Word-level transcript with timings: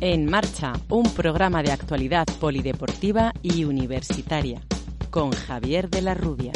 En 0.00 0.26
Marcha, 0.26 0.74
un 0.90 1.04
programa 1.14 1.62
de 1.62 1.72
actualidad 1.72 2.26
polideportiva 2.38 3.32
y 3.42 3.64
universitaria, 3.64 4.60
con 5.08 5.30
Javier 5.30 5.88
de 5.88 6.02
la 6.02 6.12
Rubia. 6.12 6.52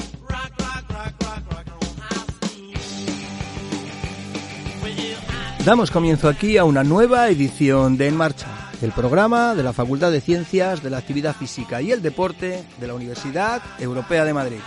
Damos 5.65 5.91
comienzo 5.91 6.29
aquí 6.29 6.59
a 6.59 6.65
una 6.65 6.85
nueva 6.85 7.29
edición 7.31 7.97
de 7.97 8.09
En 8.09 8.17
Marcha, 8.17 8.71
el 8.83 8.93
programa 8.93 9.55
de 9.55 9.63
la 9.63 9.73
Facultad 9.73 10.13
de 10.13 10.21
Ciencias 10.21 10.83
de 10.83 10.91
la 10.91 10.99
Actividad 10.99 11.35
Física 11.35 11.81
y 11.81 11.93
el 11.93 12.03
Deporte 12.03 12.65
de 12.79 12.87
la 12.87 12.93
Universidad 12.93 13.63
Europea 13.79 14.27
de 14.27 14.35
Madrid. 14.35 14.61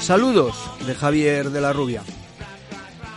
Saludos 0.00 0.54
de 0.86 0.94
Javier 0.94 1.50
de 1.50 1.60
la 1.60 1.74
Rubia. 1.74 2.02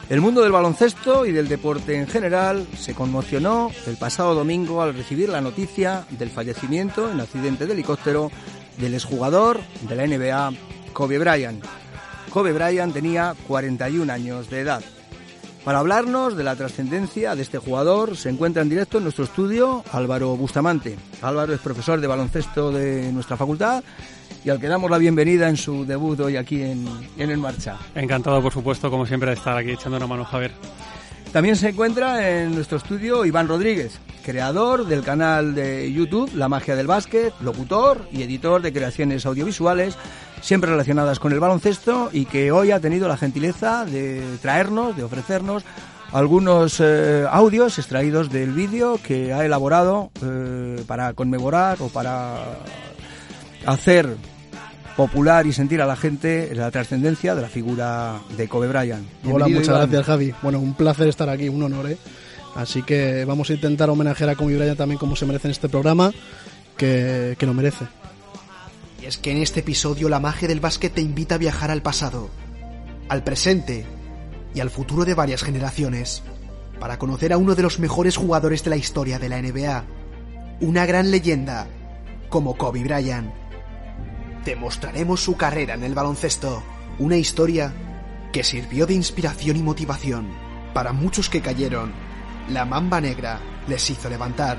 El 0.10 0.22
mundo 0.22 0.42
del 0.42 0.52
baloncesto 0.52 1.28
y 1.28 1.32
del 1.32 1.48
deporte 1.48 1.96
en 1.96 2.08
general 2.08 2.66
se 2.76 2.96
conmocionó 2.96 3.70
el 3.86 3.96
pasado 3.96 4.34
domingo 4.34 4.82
al 4.82 4.96
recibir 4.96 5.30
la 5.30 5.40
noticia 5.40 6.04
del 6.10 6.32
fallecimiento 6.32 7.12
en 7.12 7.20
accidente 7.20 7.68
de 7.68 7.74
helicóptero 7.74 8.32
del 8.80 8.96
exjugador 8.96 9.60
de 9.88 9.96
la 9.96 10.08
NBA, 10.08 10.54
Kobe 10.94 11.20
Bryant. 11.20 11.64
Kobe 12.32 12.54
Bryant 12.54 12.92
tenía 12.92 13.36
41 13.48 14.12
años 14.12 14.50
de 14.50 14.62
edad. 14.62 14.82
Para 15.64 15.78
hablarnos 15.78 16.36
de 16.36 16.44
la 16.44 16.56
trascendencia 16.56 17.36
de 17.36 17.44
este 17.44 17.60
jugador 17.60 18.18
se 18.18 18.30
encuentra 18.30 18.64
en 18.64 18.70
directo 18.70 18.98
en 18.98 19.04
nuestro 19.04 19.26
estudio 19.26 19.84
Álvaro 19.92 20.36
Bustamante. 20.36 20.98
Álvaro 21.22 21.54
es 21.54 21.60
profesor 21.60 22.02
de 22.02 22.08
baloncesto 22.08 22.72
de 22.72 23.12
nuestra 23.12 23.38
facultad 23.38 23.84
y 24.44 24.50
al 24.50 24.60
que 24.60 24.68
damos 24.68 24.90
la 24.90 24.98
bienvenida 24.98 25.50
en 25.50 25.58
su 25.58 25.86
debut 25.86 26.20
hoy 26.20 26.38
aquí 26.38 26.62
en, 26.62 26.88
en 27.18 27.32
En 27.32 27.40
Marcha. 27.40 27.78
Encantado, 27.96 28.42
por 28.42 28.54
supuesto, 28.54 28.90
como 28.90 29.06
siempre, 29.06 29.30
de 29.30 29.36
estar 29.36 29.58
aquí 29.58 29.72
echando 29.72 29.98
una 29.98 30.08
mano, 30.08 30.26
Javier. 30.26 30.52
También 31.32 31.56
se 31.56 31.70
encuentra 31.70 32.28
en 32.28 32.56
nuestro 32.56 32.78
estudio 32.78 33.24
Iván 33.24 33.48
Rodríguez, 33.48 34.00
creador 34.24 34.88
del 34.88 35.04
canal 35.04 35.54
de 35.54 35.92
YouTube 35.94 36.34
La 36.34 36.50
Magia 36.50 36.76
del 36.76 36.88
Básquet, 36.88 37.34
locutor 37.42 38.08
y 38.12 38.24
editor 38.24 38.64
de 38.64 38.74
creaciones 38.74 39.28
audiovisuales, 39.28 39.96
siempre 40.42 40.72
relacionadas 40.72 41.20
con 41.20 41.32
el 41.32 41.40
baloncesto 41.40 42.10
y 42.12 42.26
que 42.26 42.52
hoy 42.52 42.72
ha 42.72 42.80
tenido 42.80 43.08
la 43.08 43.18
gentileza 43.18 43.86
de 43.86 44.24
traernos, 44.42 44.98
de 44.98 45.04
ofrecernos 45.04 45.64
algunos 46.12 46.80
eh, 46.80 47.26
audios 47.30 47.78
extraídos 47.78 48.32
del 48.32 48.52
vídeo 48.52 49.00
que 49.04 49.32
ha 49.32 49.46
elaborado 49.46 50.12
eh, 50.24 50.84
para 50.88 51.14
conmemorar 51.14 51.78
o 51.82 51.90
para 51.90 52.58
hacer 53.66 54.16
popular 54.96 55.48
y 55.48 55.54
sentir 55.54 55.82
a 55.82 55.86
la 55.86 55.96
gente 55.96 56.54
la 56.54 56.72
trascendencia 56.72 57.36
de 57.36 57.42
la 57.42 57.48
figura 57.48 58.20
de 58.36 58.48
Kobe 58.48 58.68
Bryant. 58.68 59.08
Hola, 59.26 59.48
muchas 59.48 59.78
gracias 59.78 60.06
Javi. 60.06 60.34
Bueno, 60.42 60.60
un 60.60 60.74
placer 60.74 61.08
estar 61.08 61.30
aquí, 61.30 61.48
un 61.48 61.64
honor, 61.64 61.90
¿eh? 61.92 61.98
Así 62.56 62.82
que 62.82 63.24
vamos 63.26 63.50
a 63.50 63.54
intentar 63.54 63.90
homenajear 63.90 64.30
a 64.32 64.36
Kobe 64.36 64.58
Bryant 64.58 64.78
también 64.78 65.00
como 65.00 65.16
se 65.16 65.26
merece 65.26 65.48
en 65.48 65.52
este 65.52 65.70
programa, 65.70 66.12
que, 66.76 67.36
que 67.40 67.46
lo 67.46 67.54
merece. 67.54 67.86
Y 69.02 69.06
es 69.06 69.18
que 69.18 69.32
en 69.32 69.38
este 69.38 69.62
episodio 69.62 70.10
la 70.10 70.20
magia 70.20 70.48
del 70.48 70.60
básquet 70.60 70.94
te 70.94 71.02
invita 71.02 71.36
a 71.36 71.38
viajar 71.38 71.72
al 71.72 71.82
pasado, 71.82 72.30
al 73.08 73.24
presente 73.24 73.86
y 74.54 74.60
al 74.60 74.70
futuro 74.70 75.06
de 75.06 75.14
varias 75.14 75.44
generaciones, 75.44 76.24
para 76.80 76.98
conocer 76.98 77.32
a 77.34 77.38
uno 77.38 77.56
de 77.56 77.64
los 77.64 77.80
mejores 77.80 78.18
jugadores 78.18 78.64
de 78.64 78.70
la 78.70 78.78
historia 78.78 79.20
de 79.20 79.30
la 79.30 79.42
NBA, 79.42 79.86
una 80.62 80.86
gran 80.86 81.12
leyenda 81.12 81.68
como 82.30 82.58
Kobe 82.58 82.84
Bryant. 82.84 83.32
Te 84.50 84.56
mostraremos 84.56 85.22
su 85.22 85.38
carrera 85.38 85.76
en 85.76 85.84
el 85.84 85.94
baloncesto, 85.94 86.64
una 86.98 87.18
historia 87.18 87.72
que 88.34 88.44
sirvió 88.44 88.88
de 88.88 88.96
inspiración 88.96 89.58
y 89.58 89.62
motivación 89.62 90.28
para 90.74 90.92
muchos 90.92 91.30
que 91.30 91.40
cayeron. 91.40 91.94
La 92.50 92.66
mamba 92.66 93.00
negra 93.00 93.40
les 93.68 93.88
hizo 93.92 94.10
levantar. 94.10 94.58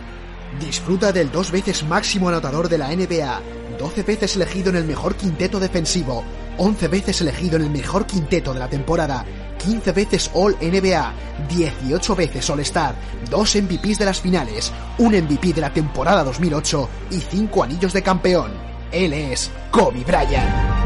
Disfruta 0.60 1.10
del 1.10 1.32
dos 1.32 1.50
veces 1.50 1.82
máximo 1.82 2.28
anotador 2.28 2.68
de 2.68 2.78
la 2.78 2.94
NBA, 2.94 3.40
12 3.80 4.04
veces 4.04 4.36
elegido 4.36 4.70
en 4.70 4.76
el 4.76 4.84
mejor 4.84 5.16
quinteto 5.16 5.58
defensivo, 5.58 6.22
11 6.58 6.86
veces 6.86 7.20
elegido 7.22 7.56
en 7.56 7.62
el 7.62 7.70
mejor 7.70 8.06
quinteto 8.06 8.52
de 8.52 8.60
la 8.60 8.68
temporada, 8.68 9.24
15 9.58 9.90
veces 9.90 10.30
All 10.34 10.56
NBA, 10.60 11.12
18 11.48 12.14
veces 12.14 12.48
All 12.48 12.60
Star, 12.60 12.94
2 13.28 13.56
MVPs 13.62 13.98
de 13.98 14.04
las 14.04 14.20
finales, 14.20 14.72
un 14.98 15.16
MVP 15.16 15.52
de 15.52 15.62
la 15.62 15.72
temporada 15.72 16.22
2008 16.22 16.88
y 17.10 17.16
5 17.16 17.64
anillos 17.64 17.92
de 17.92 18.02
campeón. 18.04 18.69
Él 18.92 19.12
es 19.12 19.50
Kobe 19.70 20.04
Bryant. 20.04 20.80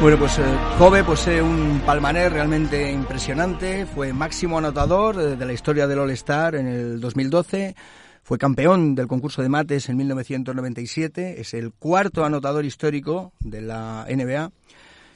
Bueno, 0.00 0.18
pues 0.18 0.38
eh, 0.38 0.42
Kobe 0.76 1.02
posee 1.02 1.40
un 1.40 1.80
palmarés 1.86 2.30
realmente 2.30 2.90
impresionante, 2.92 3.86
fue 3.86 4.12
máximo 4.12 4.58
anotador 4.58 5.18
eh, 5.18 5.36
de 5.36 5.46
la 5.46 5.52
historia 5.52 5.86
del 5.86 6.00
All-Star 6.00 6.56
en 6.56 6.66
el 6.66 7.00
2012, 7.00 7.74
fue 8.22 8.36
campeón 8.36 8.94
del 8.94 9.06
concurso 9.06 9.40
de 9.40 9.48
mates 9.48 9.88
en 9.88 9.96
1997, 9.96 11.40
es 11.40 11.54
el 11.54 11.72
cuarto 11.72 12.24
anotador 12.24 12.64
histórico 12.66 13.32
de 13.40 13.62
la 13.62 14.06
NBA, 14.10 14.50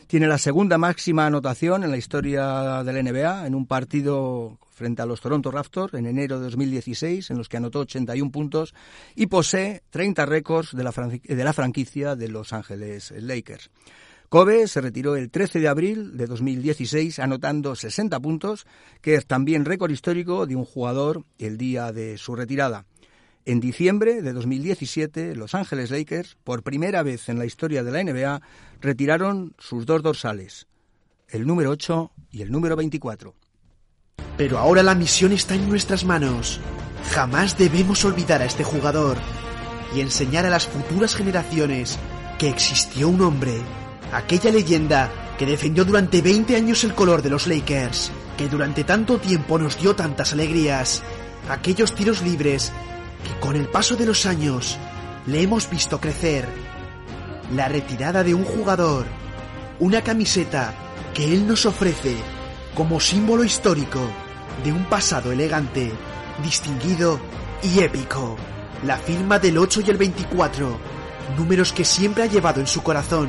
tiene 0.09 0.27
la 0.27 0.39
segunda 0.39 0.79
máxima 0.79 1.27
anotación 1.27 1.85
en 1.85 1.91
la 1.91 1.99
historia 1.99 2.83
de 2.83 2.93
la 2.95 3.03
NBA 3.03 3.47
en 3.47 3.55
un 3.55 3.67
partido 3.67 4.59
frente 4.71 5.03
a 5.03 5.07
los 5.07 5.21
Toronto 5.21 5.51
Raptors 5.51 5.93
en 5.93 6.07
enero 6.07 6.39
de 6.39 6.47
2016, 6.47 7.31
en 7.31 7.37
los 7.37 7.51
que 7.51 7.59
anotó 7.59 7.81
81 7.81 8.33
puntos 8.33 8.75
y 9.15 9.27
posee 9.27 9.83
30 9.91 10.25
récords 10.25 10.75
de 10.75 10.83
la, 10.83 10.93
de 10.93 11.45
la 11.45 11.53
franquicia 11.53 12.17
de 12.17 12.29
Los 12.29 12.55
Ángeles 12.55 13.13
Lakers. 13.19 13.71
Kobe 14.31 14.67
se 14.67 14.81
retiró 14.81 15.15
el 15.15 15.31
13 15.31 15.61
de 15.61 15.69
abril 15.69 16.17
de 16.17 16.27
2016 16.27 17.19
anotando 17.19 17.77
60 17.77 18.19
puntos, 18.21 18.67
que 19.03 19.15
es 19.15 19.27
también 19.27 19.67
récord 19.67 19.91
histórico 19.91 20.47
de 20.47 20.57
un 20.57 20.65
jugador 20.65 21.25
el 21.39 21.59
día 21.59 21.93
de 21.93 22.17
su 22.17 22.35
retirada. 22.35 22.87
En 23.49 23.61
diciembre 23.61 24.21
de 24.21 24.35
2017, 24.35 25.35
Los 25.35 25.55
Ángeles 25.55 25.91
Lakers, 25.91 26.37
por 26.45 26.63
primera 26.63 27.03
vez 27.03 27.31
en 27.31 27.39
la 27.39 27.47
historia 27.47 27.83
de 27.83 27.91
la 27.91 28.05
NBA, 28.05 28.43
retiraron 28.83 29.55
sus 29.59 29.87
dos 29.87 30.03
dorsales, 30.03 30.67
el 31.31 31.47
número 31.47 31.71
8 31.71 32.13
y 32.31 32.43
el 32.43 32.53
número 32.53 32.77
24. 32.77 33.35
Pero 34.37 34.59
ahora 34.59 34.83
la 34.83 34.95
misión 34.95 35.33
está 35.33 35.55
en 35.55 35.67
nuestras 35.67 36.05
manos. 36.05 36.61
Jamás 37.13 37.57
debemos 37.57 38.05
olvidar 38.05 38.43
a 38.43 38.45
este 38.45 38.65
jugador 38.65 39.17
y 39.97 40.03
enseñar 40.03 40.45
a 40.45 40.51
las 40.51 40.69
futuras 40.69 41.15
generaciones 41.15 41.99
que 42.39 42.51
existió 42.51 43.09
un 43.09 43.23
hombre 43.23 43.63
aquella 44.13 44.51
leyenda 44.51 45.11
que 45.39 45.47
defendió 45.47 45.87
durante 45.87 46.21
20 46.21 46.55
años 46.55 46.85
el 46.85 46.93
color 46.93 47.23
de 47.23 47.31
los 47.31 47.47
Lakers, 47.47 48.13
que 48.37 48.47
durante 48.47 48.85
tanto 48.85 49.17
tiempo 49.17 49.59
nos 49.59 49.81
dio 49.81 49.97
tantas 49.97 50.35
alegrías, 50.35 51.03
aquellos 51.49 51.95
tiros 51.95 52.21
libres 52.21 52.75
que 53.25 53.41
con 53.41 53.57
el 53.57 53.69
paso 53.69 53.97
de 53.97 54.07
los 54.07 54.27
años 54.27 54.79
le 55.27 55.43
hemos 55.43 55.69
visto 55.69 56.01
crecer, 56.01 56.49
la 57.55 57.69
retirada 57.69 58.23
de 58.23 58.35
un 58.35 58.45
jugador, 58.45 59.07
una 59.79 60.03
camiseta 60.03 60.75
que 61.15 61.33
él 61.33 61.47
nos 61.47 61.67
ofrece 61.67 62.17
como 62.75 63.01
símbolo 63.01 63.45
histórico 63.45 64.01
de 64.65 64.73
un 64.73 64.85
pasado 64.85 65.33
elegante, 65.33 65.93
distinguido 66.43 67.19
y 67.63 67.81
épico, 67.81 68.37
la 68.85 68.97
firma 68.97 69.39
del 69.39 69.59
8 69.59 69.83
y 69.87 69.91
el 69.91 69.97
24, 69.97 70.79
números 71.37 71.73
que 71.73 71.85
siempre 71.85 72.25
ha 72.25 72.27
llevado 72.27 72.61
en 72.61 72.67
su 72.67 72.83
corazón 72.83 73.29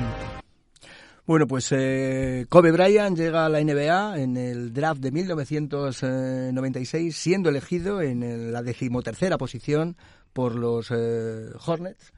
bueno, 1.29 1.45
pues 1.45 1.71
eh, 1.73 2.47
Kobe 2.49 2.71
Bryant 2.71 3.15
llega 3.15 3.45
a 3.45 3.49
la 3.49 3.63
NBA 3.63 4.19
en 4.19 4.35
el 4.35 4.73
draft 4.73 4.99
de 4.99 5.11
1996, 5.11 7.15
siendo 7.15 7.49
elegido 7.49 8.01
en 8.01 8.51
la 8.51 8.63
decimotercera 8.63 9.37
posición 9.37 9.95
por 10.33 10.55
los 10.55 10.89
eh, 10.89 11.49
Hornets. 11.63 12.13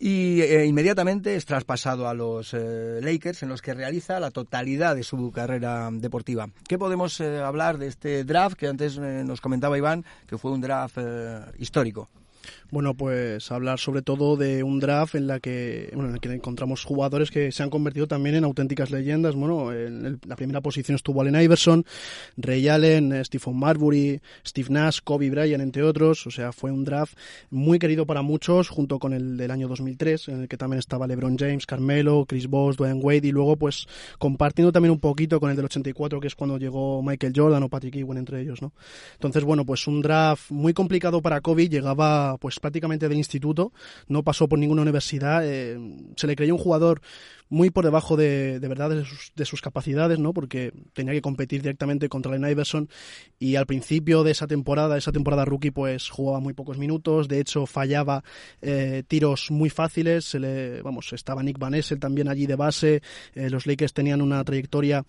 Y 0.00 0.40
eh, 0.40 0.66
inmediatamente 0.66 1.36
es 1.36 1.46
traspasado 1.46 2.08
a 2.08 2.14
los 2.14 2.54
eh, 2.54 2.98
Lakers, 3.00 3.44
en 3.44 3.50
los 3.50 3.62
que 3.62 3.72
realiza 3.72 4.18
la 4.18 4.32
totalidad 4.32 4.96
de 4.96 5.04
su 5.04 5.30
carrera 5.30 5.88
deportiva. 5.92 6.48
¿Qué 6.66 6.76
podemos 6.76 7.20
eh, 7.20 7.38
hablar 7.38 7.78
de 7.78 7.86
este 7.86 8.24
draft 8.24 8.56
que 8.56 8.66
antes 8.66 8.96
eh, 8.96 9.22
nos 9.24 9.40
comentaba 9.40 9.78
Iván, 9.78 10.04
que 10.26 10.38
fue 10.38 10.50
un 10.50 10.60
draft 10.60 10.98
eh, 10.98 11.38
histórico? 11.60 12.08
Bueno, 12.70 12.94
pues 12.94 13.50
hablar 13.52 13.78
sobre 13.78 14.02
todo 14.02 14.36
de 14.36 14.62
un 14.62 14.80
draft 14.80 15.14
en 15.14 15.26
la 15.26 15.40
que, 15.40 15.90
bueno, 15.94 16.08
en 16.08 16.14
el 16.16 16.20
que 16.20 16.32
encontramos 16.32 16.84
jugadores 16.84 17.30
que 17.30 17.52
se 17.52 17.62
han 17.62 17.70
convertido 17.70 18.06
también 18.06 18.34
en 18.34 18.44
auténticas 18.44 18.90
leyendas. 18.90 19.34
Bueno, 19.34 19.72
en 19.72 20.06
el, 20.06 20.18
la 20.26 20.36
primera 20.36 20.60
posición 20.60 20.96
estuvo 20.96 21.20
Allen 21.20 21.40
Iverson, 21.40 21.84
Ray 22.36 22.68
Allen, 22.68 23.24
Stephen 23.24 23.56
Marbury, 23.56 24.20
Steve 24.46 24.68
Nash, 24.70 24.98
Kobe 25.04 25.30
Bryant, 25.30 25.62
entre 25.62 25.82
otros. 25.82 26.26
O 26.26 26.30
sea, 26.30 26.52
fue 26.52 26.70
un 26.70 26.84
draft 26.84 27.16
muy 27.50 27.78
querido 27.78 28.06
para 28.06 28.22
muchos, 28.22 28.68
junto 28.68 28.98
con 28.98 29.12
el 29.12 29.36
del 29.36 29.50
año 29.50 29.68
2003, 29.68 30.28
en 30.28 30.40
el 30.42 30.48
que 30.48 30.56
también 30.56 30.78
estaba 30.78 31.06
LeBron 31.06 31.36
James, 31.38 31.66
Carmelo, 31.66 32.24
Chris 32.26 32.48
Bosh, 32.48 32.76
Dwayne 32.76 33.00
Wade, 33.00 33.28
y 33.28 33.32
luego, 33.32 33.56
pues, 33.56 33.86
compartiendo 34.18 34.72
también 34.72 34.92
un 34.92 35.00
poquito 35.00 35.40
con 35.40 35.50
el 35.50 35.56
del 35.56 35.66
84, 35.66 36.20
que 36.20 36.26
es 36.26 36.34
cuando 36.34 36.58
llegó 36.58 37.02
Michael 37.02 37.32
Jordan 37.34 37.62
o 37.62 37.68
Patrick 37.68 37.96
Ewing, 37.96 38.18
entre 38.18 38.40
ellos, 38.40 38.62
¿no? 38.62 38.72
Entonces, 39.14 39.44
bueno, 39.44 39.64
pues 39.64 39.86
un 39.86 40.02
draft 40.02 40.50
muy 40.50 40.72
complicado 40.72 41.22
para 41.22 41.40
Kobe, 41.40 41.68
llegaba 41.68 42.33
pues 42.38 42.60
prácticamente 42.60 43.08
del 43.08 43.18
instituto, 43.18 43.72
no 44.08 44.22
pasó 44.22 44.48
por 44.48 44.58
ninguna 44.58 44.82
universidad, 44.82 45.42
eh, 45.44 45.78
se 46.16 46.26
le 46.26 46.36
creyó 46.36 46.54
un 46.54 46.60
jugador 46.60 47.00
muy 47.48 47.70
por 47.70 47.84
debajo 47.84 48.16
de, 48.16 48.58
de 48.58 48.68
verdad 48.68 48.90
de 48.90 49.04
sus, 49.04 49.32
de 49.34 49.44
sus, 49.44 49.60
capacidades, 49.60 50.18
¿no? 50.18 50.32
Porque 50.32 50.72
tenía 50.92 51.12
que 51.12 51.22
competir 51.22 51.62
directamente 51.62 52.08
contra 52.08 52.32
Len 52.32 52.50
Iverson 52.50 52.88
y 53.38 53.56
al 53.56 53.66
principio 53.66 54.24
de 54.24 54.32
esa 54.32 54.46
temporada, 54.46 54.96
esa 54.96 55.12
temporada 55.12 55.44
rookie, 55.44 55.70
pues 55.70 56.08
jugaba 56.08 56.40
muy 56.40 56.52
pocos 56.52 56.78
minutos, 56.78 57.28
de 57.28 57.40
hecho 57.40 57.66
fallaba 57.66 58.24
eh, 58.60 59.04
tiros 59.06 59.50
muy 59.50 59.70
fáciles, 59.70 60.24
se 60.24 60.40
le, 60.40 60.82
vamos, 60.82 61.12
estaba 61.12 61.42
Nick 61.42 61.58
Van 61.58 61.74
Essel 61.74 62.00
también 62.00 62.28
allí 62.28 62.46
de 62.46 62.56
base, 62.56 63.02
eh, 63.34 63.50
los 63.50 63.66
Lakers 63.66 63.92
tenían 63.92 64.20
una 64.20 64.42
trayectoria 64.42 65.04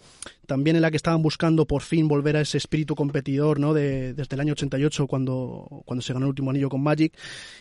también 0.46 0.76
en 0.76 0.84
la 0.84 0.92
que 0.92 0.98
estaban 0.98 1.22
buscando 1.22 1.66
por 1.66 1.82
fin 1.82 2.08
volver 2.08 2.38
a 2.38 2.42
ese 2.42 2.58
espíritu 2.58 2.96
competidor, 2.96 3.60
¿no? 3.60 3.74
De, 3.74 4.14
desde 4.14 4.36
el 4.36 4.42
año 4.42 4.54
88 4.54 5.08
cuando, 5.08 5.84
cuando 5.86 6.02
se 6.02 6.14
ganó 6.14 6.26
el 6.26 6.30
último 6.30 6.52
anillo 6.52 6.70
con 6.70 6.84
Magic 6.84 7.15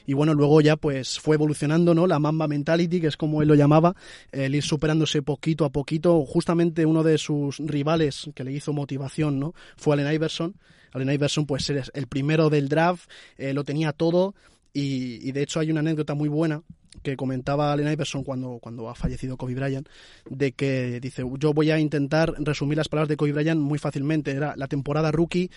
y 0.06 0.12
bueno, 0.12 0.34
luego 0.34 0.60
ya 0.60 0.76
pues 0.76 1.18
fue 1.18 1.36
evolucionando, 1.36 1.94
¿no? 1.94 2.06
La 2.06 2.18
Mamba 2.18 2.46
Mentality, 2.46 3.00
que 3.00 3.06
es 3.06 3.16
como 3.16 3.42
él 3.42 3.48
lo 3.48 3.54
llamaba, 3.54 3.94
el 4.32 4.54
ir 4.54 4.62
superándose 4.62 5.22
poquito 5.22 5.64
a 5.64 5.70
poquito. 5.70 6.24
Justamente 6.26 6.84
uno 6.84 7.02
de 7.02 7.18
sus 7.18 7.58
rivales 7.58 8.30
que 8.34 8.44
le 8.44 8.52
hizo 8.52 8.72
motivación 8.72 9.40
¿no? 9.40 9.54
fue 9.76 9.94
Allen 9.94 10.12
Iverson. 10.12 10.54
Allen 10.92 11.10
Iverson, 11.10 11.46
pues 11.46 11.68
es 11.70 11.90
el 11.94 12.06
primero 12.06 12.50
del 12.50 12.68
draft, 12.68 13.10
eh, 13.38 13.54
lo 13.54 13.64
tenía 13.64 13.92
todo. 13.92 14.34
Y, 14.76 15.30
de 15.30 15.42
hecho 15.42 15.60
hay 15.60 15.70
una 15.70 15.80
anécdota 15.80 16.14
muy 16.14 16.28
buena 16.28 16.62
que 17.02 17.16
comentaba 17.16 17.72
Allen 17.72 17.92
Iverson 17.92 18.24
cuando, 18.24 18.58
cuando 18.60 18.88
ha 18.88 18.94
fallecido 18.94 19.36
Kobe 19.36 19.54
Bryant, 19.54 19.88
de 20.28 20.52
que 20.52 21.00
dice, 21.00 21.22
yo 21.38 21.52
voy 21.52 21.70
a 21.70 21.78
intentar 21.78 22.34
resumir 22.38 22.78
las 22.78 22.88
palabras 22.88 23.08
de 23.08 23.16
Kobe 23.16 23.32
Bryant 23.32 23.60
muy 23.60 23.78
fácilmente. 23.78 24.32
Era 24.32 24.54
la 24.56 24.66
temporada 24.66 25.12
rookie, 25.12 25.50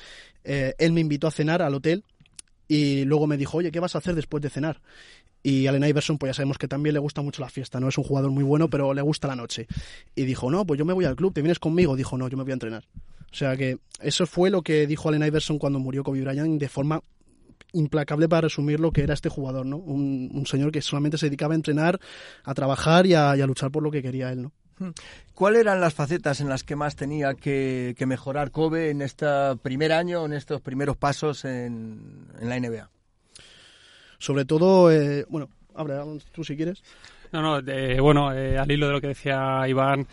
eh, 0.44 0.74
él 0.78 0.94
me 0.94 1.02
invitó 1.02 1.28
a 1.28 1.32
cenar 1.32 1.62
al 1.62 1.74
hotel 1.74 2.04
y 2.68 3.06
luego 3.06 3.28
me 3.28 3.38
dijo, 3.38 3.58
oye, 3.58 3.72
¿qué 3.72 3.80
vas 3.80 3.96
a 3.96 4.00
hacer 4.00 4.16
después 4.16 4.42
de 4.42 4.50
cenar? 4.50 4.82
Y 5.44 5.68
Allen 5.68 5.84
Iverson, 5.84 6.18
pues 6.18 6.32
ya 6.32 6.34
sabemos 6.34 6.58
que 6.58 6.68
también 6.68 6.94
le 6.94 7.00
gusta 7.00 7.22
mucho 7.22 7.42
la 7.42 7.50
fiesta, 7.50 7.80
no 7.80 7.88
es 7.88 7.98
un 7.98 8.04
jugador 8.04 8.32
muy 8.32 8.44
bueno, 8.44 8.70
pero 8.70 8.94
le 8.94 9.02
gusta 9.02 9.28
la 9.28 9.36
noche. 9.36 9.68
Y 10.16 10.26
dijo, 10.26 10.52
no, 10.52 10.66
pues 10.66 10.78
yo 10.78 10.86
me 10.86 10.94
voy 10.94 11.06
al 11.06 11.16
club, 11.16 11.34
¿te 11.34 11.42
vienes 11.42 11.60
conmigo? 11.60 11.96
Dijo, 11.96 12.18
no, 12.18 12.28
yo 12.28 12.38
me 12.38 12.44
voy 12.44 12.52
a 12.52 12.54
entrenar. 12.54 12.84
O 13.32 13.36
sea 13.36 13.56
que 13.56 13.78
eso 14.02 14.26
fue 14.26 14.50
lo 14.50 14.62
que 14.62 14.88
dijo 14.88 15.10
Allen 15.10 15.24
Iverson 15.24 15.60
cuando 15.60 15.80
murió 15.80 16.04
Kobe 16.04 16.22
Bryant 16.22 16.60
de 16.60 16.70
forma 16.70 17.02
implacable 17.74 18.28
para 18.28 18.42
resumir 18.42 18.80
lo 18.80 18.92
que 18.92 19.02
era 19.02 19.14
este 19.14 19.30
jugador, 19.30 19.66
¿no? 19.66 19.78
Un, 19.78 20.32
un 20.34 20.46
señor 20.46 20.72
que 20.72 20.82
solamente 20.82 21.18
se 21.18 21.28
dedicaba 21.28 21.54
a 21.54 21.56
entrenar, 21.56 22.00
a 22.44 22.54
trabajar 22.54 23.06
y 23.06 23.14
a, 23.14 23.36
y 23.38 23.42
a, 23.42 23.48
luchar 23.48 23.72
por 23.72 23.84
lo 23.84 23.92
que 23.92 24.02
quería 24.02 24.32
él, 24.32 24.42
¿no? 24.44 24.52
¿Cuáles 25.34 25.62
eran 25.62 25.82
las 25.82 25.94
facetas 25.94 26.42
en 26.42 26.50
las 26.50 26.64
que 26.64 26.76
más 26.76 26.96
tenía 26.96 27.34
que, 27.34 27.96
que 27.98 28.06
mejorar 28.06 28.52
Kobe 28.52 28.90
en 28.90 29.02
este 29.02 29.26
primer 29.62 29.92
año, 29.92 30.26
en 30.26 30.34
estos 30.34 30.62
primeros 30.62 30.98
pasos 30.98 31.46
en, 31.46 32.28
en 32.40 32.50
la 32.50 32.60
NBA? 32.60 32.90
Sobre 34.20 34.46
todo, 34.46 34.92
eh, 34.92 35.26
bueno, 35.30 35.50
habla 35.76 36.04
tú 36.32 36.44
si 36.44 36.56
quieres. 36.56 36.84
No, 37.32 37.42
no, 37.42 37.60
eh, 37.72 38.00
bueno, 38.00 38.34
eh, 38.34 38.58
al 38.58 38.72
hilo 38.72 38.88
de 38.88 38.94
lo 38.94 39.02
que 39.02 39.08
decía 39.08 39.68
Iván, 39.68 40.08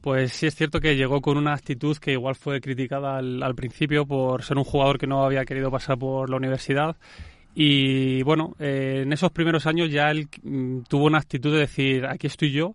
pues 0.00 0.32
sí 0.32 0.46
es 0.46 0.54
cierto 0.54 0.80
que 0.80 0.96
llegó 0.96 1.20
con 1.20 1.36
una 1.36 1.52
actitud 1.52 1.96
que 1.98 2.12
igual 2.12 2.34
fue 2.34 2.60
criticada 2.60 3.18
al, 3.18 3.42
al 3.42 3.54
principio 3.54 4.06
por 4.06 4.42
ser 4.42 4.56
un 4.56 4.64
jugador 4.64 4.98
que 4.98 5.06
no 5.06 5.24
había 5.24 5.44
querido 5.44 5.70
pasar 5.70 5.98
por 5.98 6.30
la 6.30 6.36
universidad. 6.36 6.96
Y 7.54 8.22
bueno, 8.22 8.54
eh, 8.58 9.00
en 9.02 9.12
esos 9.12 9.32
primeros 9.32 9.66
años 9.66 9.90
ya 9.90 10.10
él 10.10 10.28
mm, 10.42 10.82
tuvo 10.88 11.06
una 11.06 11.18
actitud 11.18 11.52
de 11.52 11.60
decir, 11.60 12.06
aquí 12.06 12.26
estoy 12.26 12.52
yo 12.52 12.74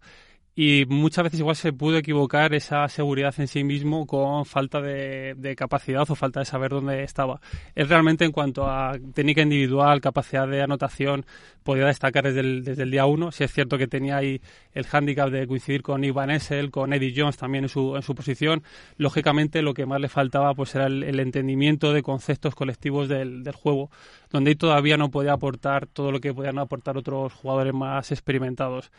y 0.58 0.86
muchas 0.88 1.26
veces 1.26 1.42
igual 1.42 1.58
se 1.58 1.74
pudo 1.74 1.98
equivocar 1.98 2.54
esa 2.54 2.88
seguridad 2.88 3.36
en 3.40 3.50
sí 3.50 3.66
mismo 3.66 4.08
con 4.08 4.46
falta 4.46 4.80
de, 4.80 5.54
capacidad 5.58 6.10
o 6.10 6.16
falta 6.16 6.40
de 6.40 6.46
saber 6.46 6.72
dónde 6.72 7.04
estaba. 7.04 7.42
Él 7.76 7.90
realmente 7.90 8.24
en 8.24 8.32
cuanto 8.32 8.66
a 8.66 8.98
técnica 9.14 9.42
individual, 9.42 10.00
capacidad 10.00 10.48
de 10.48 10.62
anotación, 10.62 11.26
podía 11.64 11.88
destacar 11.88 12.24
desde 12.24 12.40
el, 12.40 12.64
desde 12.64 12.84
el 12.84 12.92
día 12.92 13.06
uno. 13.06 13.34
Si 13.34 13.44
es 13.44 13.52
cierto 13.52 13.78
que 13.78 13.88
tenía 13.88 14.16
ahí 14.16 14.40
el 14.72 14.86
hándicap 14.86 15.30
de 15.30 15.46
coincidir 15.46 15.82
con 15.82 16.06
Ivan 16.06 16.32
Essel, 16.32 16.72
con 16.72 16.94
Eddie 16.94 17.14
Jones 17.14 17.36
también 17.36 17.66
en 17.66 17.70
su, 17.70 17.98
en 17.98 18.02
su 18.02 18.16
posición. 18.16 18.64
Lógicamente 18.96 19.62
lo 19.62 19.74
que 19.74 19.86
más 19.86 20.00
le 20.00 20.08
faltaba 20.08 20.54
pues 20.54 20.74
era 20.76 20.86
el, 20.86 21.20
entendimiento 21.20 21.92
de 21.92 22.02
conceptos 22.02 22.56
colectivos 22.56 23.10
del, 23.10 23.44
del 23.44 23.56
juego, 23.56 23.90
donde 24.32 24.52
él 24.52 24.58
todavía 24.58 24.96
no 24.96 25.12
podía 25.12 25.34
aportar 25.34 25.86
todo 25.86 26.14
lo 26.14 26.22
que 26.22 26.34
podían 26.34 26.60
aportar 26.60 26.96
otros 26.96 27.34
jugadores 27.34 27.74
más 27.74 28.12
experimentados. 28.12 28.90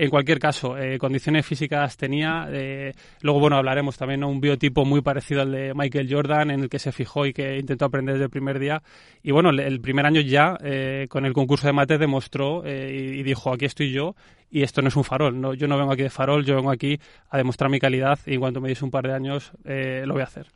En 0.00 0.10
cualquier 0.10 0.38
caso, 0.38 0.78
eh, 0.78 0.96
condiciones 0.96 1.44
físicas 1.44 1.96
tenía. 1.96 2.46
Eh, 2.52 2.92
luego, 3.20 3.40
bueno, 3.40 3.56
hablaremos 3.56 3.98
también 3.98 4.20
de 4.20 4.26
un 4.26 4.40
biotipo 4.40 4.84
muy 4.84 5.00
parecido 5.00 5.42
al 5.42 5.50
de 5.50 5.72
Michael 5.74 6.08
Jordan, 6.08 6.52
en 6.52 6.60
el 6.60 6.68
que 6.68 6.78
se 6.78 6.92
fijó 6.92 7.26
y 7.26 7.32
que 7.32 7.58
intentó 7.58 7.86
aprender 7.86 8.14
desde 8.14 8.26
el 8.26 8.30
primer 8.30 8.60
día. 8.60 8.80
Y 9.24 9.32
bueno, 9.32 9.50
el 9.50 9.80
primer 9.80 10.06
año 10.06 10.20
ya, 10.20 10.56
eh, 10.62 11.08
con 11.10 11.26
el 11.26 11.32
concurso 11.32 11.66
de 11.66 11.72
mate, 11.72 11.98
demostró 11.98 12.62
y, 12.64 12.70
y 12.70 13.22
dijo: 13.24 13.52
aquí 13.52 13.64
estoy 13.64 13.90
yo 13.90 14.14
y 14.50 14.62
esto 14.62 14.82
no 14.82 14.88
es 14.88 14.96
un 14.96 15.04
farol. 15.04 15.40
No, 15.40 15.54
yo 15.54 15.68
no 15.68 15.76
vengo 15.78 15.92
aquí 15.92 16.02
de 16.02 16.10
farol, 16.10 16.44
yo 16.44 16.56
vengo 16.56 16.70
aquí 16.70 16.98
a 17.30 17.36
demostrar 17.36 17.70
mi 17.70 17.78
calidad 17.78 18.18
y 18.26 18.34
en 18.34 18.40
cuanto 18.40 18.60
me 18.60 18.68
diese 18.68 18.84
un 18.84 18.90
par 18.90 19.06
de 19.06 19.14
años 19.14 19.52
eh, 19.64 20.04
lo 20.06 20.14
voy 20.14 20.22
a 20.22 20.26
hacer. 20.26 20.46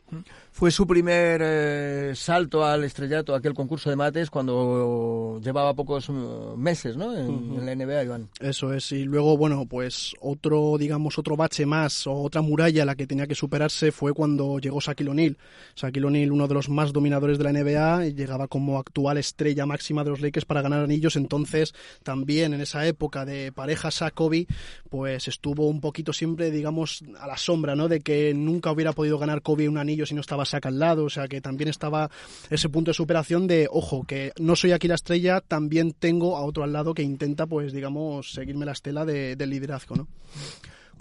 Fue 0.51 0.71
su 0.71 0.87
primer 0.87 1.41
eh, 1.43 2.13
salto 2.15 2.65
al 2.65 2.85
estrellato, 2.85 3.35
aquel 3.35 3.55
concurso 3.55 3.91
de 3.91 3.97
mates, 3.97 4.31
cuando 4.31 5.41
llevaba 5.43 5.75
pocos 5.75 6.11
meses 6.57 6.97
¿no? 6.97 7.17
en, 7.17 7.29
uh 7.29 7.41
-huh. 7.41 7.59
en, 7.59 7.67
la 7.67 7.75
NBA, 7.75 8.05
Iván. 8.05 8.29
Eso 8.41 8.73
es, 8.73 8.93
y 8.93 9.05
luego, 9.05 9.37
bueno, 9.37 9.67
pues 9.67 10.15
otro, 10.21 10.77
digamos, 10.79 11.19
otro 11.19 11.37
bache 11.37 11.67
más 11.67 12.07
o 12.07 12.15
otra 12.15 12.43
muralla 12.43 12.85
la 12.85 12.95
que 12.95 13.07
tenía 13.07 13.27
que 13.27 13.35
superarse 13.35 13.93
fue 13.93 14.13
cuando 14.13 14.59
llegó 14.59 14.81
Shaquille 14.81 15.11
O'Neal. 15.11 15.39
Shaquille 15.77 16.07
O'Neal, 16.07 16.33
uno 16.33 16.49
de 16.49 16.55
los 16.55 16.69
más 16.69 16.93
dominadores 16.93 17.39
de 17.39 17.45
la 17.45 17.53
NBA, 17.53 18.09
llegaba 18.09 18.49
como 18.49 18.79
actual 18.79 19.19
estrella 19.19 19.67
máxima 19.67 20.05
de 20.05 20.11
los 20.11 20.21
Lakers 20.21 20.45
para 20.45 20.63
ganar 20.63 20.85
anillos, 20.85 21.17
entonces 21.17 21.75
también 22.03 22.55
en 22.55 22.61
esa 22.61 22.87
época 22.87 23.25
de 23.25 23.53
pareja 23.53 23.82
a 24.03 24.11
Kobe, 24.11 24.47
pues 24.89 25.29
estuvo 25.29 25.69
un 25.69 25.81
poquito 25.81 26.13
siempre, 26.13 26.51
digamos, 26.51 27.03
a 27.19 27.27
la 27.27 27.37
sombra, 27.37 27.75
¿no? 27.75 27.89
De 27.89 28.01
que 28.01 28.33
nunca 28.35 28.71
hubiera 28.71 28.93
podido 28.93 29.19
ganar 29.19 29.43
Kobe 29.43 29.69
un 29.69 29.79
anillo 29.79 30.07
si 30.07 30.15
no 30.15 30.21
estaba 30.21 30.45
Shaq 30.45 30.67
al 30.67 30.79
lado, 30.79 31.05
o 31.05 31.11
sea, 31.11 31.27
que 31.29 31.41
también 31.41 31.69
estaba 31.69 32.11
ese 32.51 32.69
punto 32.69 32.91
de 32.91 32.95
superación 32.95 33.47
de, 33.47 33.69
ojo, 33.71 34.05
que 34.05 34.33
no 34.39 34.55
soy 34.55 34.73
aquí 34.73 34.89
la 34.89 34.95
estrella, 34.95 35.41
también 35.41 35.93
tengo 35.93 36.37
a 36.37 36.43
otro 36.43 36.63
al 36.63 36.73
lado 36.73 36.95
que 36.95 37.03
intenta, 37.03 37.47
pues, 37.47 37.73
digamos, 37.73 38.33
seguirme 38.33 38.65
la 38.65 38.73
estela 38.73 39.05
de, 39.05 39.37
del 39.37 39.51
liderazgo, 39.51 39.97
¿no? 39.97 40.09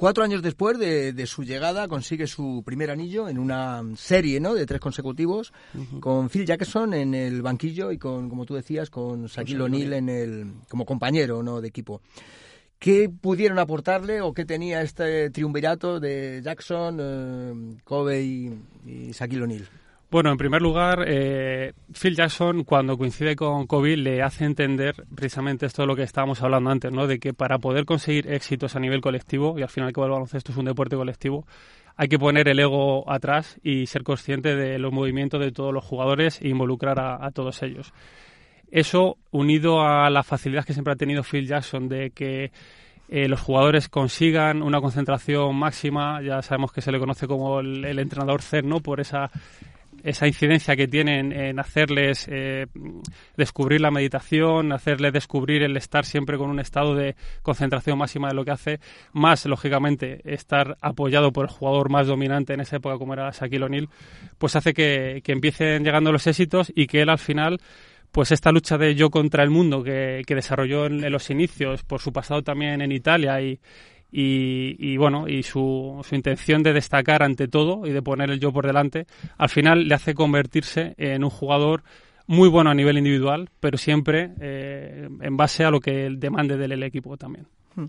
Cuatro 0.02 0.24
años 0.24 0.42
después 0.42 0.80
de, 0.80 1.14
de, 1.14 1.28
su 1.28 1.44
llegada 1.44 1.88
consigue 1.88 2.26
su 2.26 2.64
primer 2.66 2.90
anillo 2.90 3.30
en 3.30 3.38
una 3.38 3.84
serie 3.96 4.40
¿no? 4.40 4.56
de 4.56 4.66
tres 4.66 4.80
consecutivos 4.80 5.54
uh 5.76 5.78
-huh. 5.78 6.00
con 6.00 6.28
Phil 6.28 6.44
Jackson 6.44 6.96
en 6.96 7.14
el 7.14 7.44
banquillo 7.44 7.92
y 7.92 8.00
con, 8.00 8.28
como 8.28 8.48
tú 8.48 8.56
decías, 8.56 8.90
con 8.90 9.28
Shaquille 9.28 9.62
O'Neal 9.62 9.94
en 9.94 10.10
el 10.10 10.54
como 10.68 10.86
compañero 10.86 11.44
¿no? 11.44 11.62
de 11.62 11.68
equipo. 11.68 12.02
¿Qué 12.82 13.12
pudieron 13.12 13.60
aportarle 13.60 14.22
o 14.22 14.34
qué 14.34 14.44
tenía 14.44 14.82
este 14.82 15.30
triunvirato 15.30 16.00
de 16.00 16.42
Jackson, 16.44 16.98
eh, 17.00 17.80
Kobe 17.84 18.24
y, 18.24 18.52
y 18.88 19.12
Shaquille 19.12 19.44
O'Neal? 19.44 19.68
Bueno, 20.10 20.32
en 20.32 20.38
primer 20.38 20.64
lugar, 20.64 21.06
eh, 21.08 21.74
Phil 21.94 22.16
Jackson, 22.16 22.64
cuando 22.64 22.98
coincide 22.98 23.36
con 23.36 23.68
Kobe, 23.68 23.98
le 23.98 24.24
hace 24.24 24.46
entender 24.46 24.96
precisamente 25.14 25.68
esto 25.68 25.84
de 25.84 25.90
lo 25.90 25.96
que 25.96 26.02
estábamos 26.02 26.42
hablando 26.42 26.72
antes, 26.72 26.92
¿no? 26.92 27.06
De 27.06 27.20
que 27.20 27.36
para 27.36 27.60
poder 27.60 27.86
conseguir 27.86 28.34
éxitos 28.34 28.76
a 28.76 28.80
nivel 28.80 29.00
colectivo, 29.00 29.60
y 29.60 29.62
al 29.62 29.70
final 29.70 29.94
que 29.94 30.02
el 30.02 30.10
baloncesto 30.10 30.52
es 30.52 30.58
un 30.58 30.66
deporte 30.66 30.96
colectivo, 30.96 31.46
hay 31.96 32.08
que 32.08 32.18
poner 32.18 32.50
el 32.50 32.60
ego 32.60 33.08
atrás 33.12 33.60
y 33.62 33.86
ser 33.86 34.02
consciente 34.02 34.56
de 34.56 34.80
los 34.80 34.92
movimientos 34.92 35.40
de 35.40 35.52
todos 35.52 35.72
los 35.72 35.86
jugadores 35.86 36.42
e 36.42 36.48
involucrar 36.48 37.00
a, 37.00 37.24
a 37.24 37.30
todos 37.30 37.62
ellos. 37.62 37.94
Eso, 38.72 39.18
unido 39.32 39.82
a 39.82 40.10
la 40.10 40.24
facilidad 40.24 40.64
que 40.64 40.72
siempre 40.72 40.94
ha 40.94 40.96
tenido 40.96 41.24
Phil 41.24 41.46
Jackson 41.46 41.90
de 41.90 42.12
que 42.12 42.54
eh, 43.14 43.28
los 43.28 43.42
jugadores 43.42 43.90
consigan 43.90 44.64
una 44.64 44.80
concentración 44.80 45.54
máxima, 45.54 46.22
ya 46.22 46.42
sabemos 46.42 46.72
que 46.72 46.80
se 46.80 46.94
le 46.94 47.00
conoce 47.00 47.28
como 47.28 47.60
el, 47.60 48.00
entrenador 48.00 48.42
CER, 48.42 48.64
¿no? 48.64 48.80
Por 48.80 49.02
esa 49.02 49.30
esa 50.04 50.26
incidencia 50.26 50.76
que 50.76 50.88
tienen 50.88 51.32
en 51.32 51.60
hacerles 51.60 52.26
eh, 52.32 52.66
descubrir 53.36 53.82
la 53.82 53.92
meditación, 53.92 54.72
hacerles 54.72 55.14
descubrir 55.14 55.62
el 55.62 55.76
estar 55.78 56.06
siempre 56.06 56.38
con 56.38 56.50
un 56.50 56.60
estado 56.60 56.96
de 56.96 57.16
concentración 57.44 58.00
máxima 58.00 58.30
de 58.30 58.34
lo 58.34 58.46
que 58.46 58.52
hace, 58.52 58.80
más 59.12 59.46
lógicamente 59.46 60.22
estar 60.24 60.78
apoyado 60.82 61.32
por 61.32 61.46
el 61.46 61.52
jugador 61.52 61.92
más 61.92 62.08
dominante 62.08 62.54
en 62.54 62.62
esa 62.62 62.78
época 62.78 62.98
como 62.98 63.14
era 63.14 63.30
Shaquille 63.30 63.66
O'Neal, 63.66 63.90
pues 64.40 64.56
hace 64.56 64.74
que, 64.74 65.22
que 65.24 65.34
empiecen 65.34 65.84
llegando 65.84 66.12
los 66.12 66.26
éxitos 66.26 66.72
y 66.74 66.88
que 66.88 67.02
él 67.02 67.10
al 67.10 67.20
final 67.20 67.60
pues 68.12 68.32
esta 68.32 68.52
lucha 68.52 68.78
de 68.78 68.96
yo 68.96 69.10
contra 69.10 69.44
el 69.44 69.50
mundo 69.50 69.84
que, 69.84 70.22
que 70.26 70.36
desarrolló 70.36 70.86
en, 70.86 71.10
los 71.12 71.30
inicios, 71.30 71.84
por 71.84 72.02
su 72.02 72.12
pasado 72.12 72.44
también 72.44 72.82
en 72.82 72.92
Italia 72.92 73.42
y, 73.42 73.60
y, 74.12 74.76
y, 74.78 74.98
bueno, 74.98 75.28
y 75.28 75.44
su, 75.44 76.06
intención 76.12 76.64
de 76.64 76.74
destacar 76.74 77.24
ante 77.24 77.48
todo 77.48 77.88
y 77.88 77.92
de 77.92 78.02
poner 78.02 78.30
el 78.30 78.40
yo 78.40 78.52
por 78.52 78.68
delante, 78.68 79.08
al 79.38 79.50
final 79.50 79.88
le 79.88 79.96
hace 79.96 80.14
convertirse 80.14 80.94
en 80.98 81.24
un 81.24 81.30
jugador 81.30 81.84
muy 82.28 82.50
bueno 82.50 82.70
a 82.70 82.76
nivel 82.76 82.98
individual, 82.98 83.50
pero 83.60 83.78
siempre 83.78 84.32
eh, 84.40 85.10
en 85.22 85.38
base 85.38 85.64
a 85.64 85.72
lo 85.72 85.80
que 85.80 86.10
demande 86.12 86.58
del 86.58 86.74
el 86.74 86.84
equipo 86.84 87.18
también. 87.18 87.48
Hmm. 87.76 87.86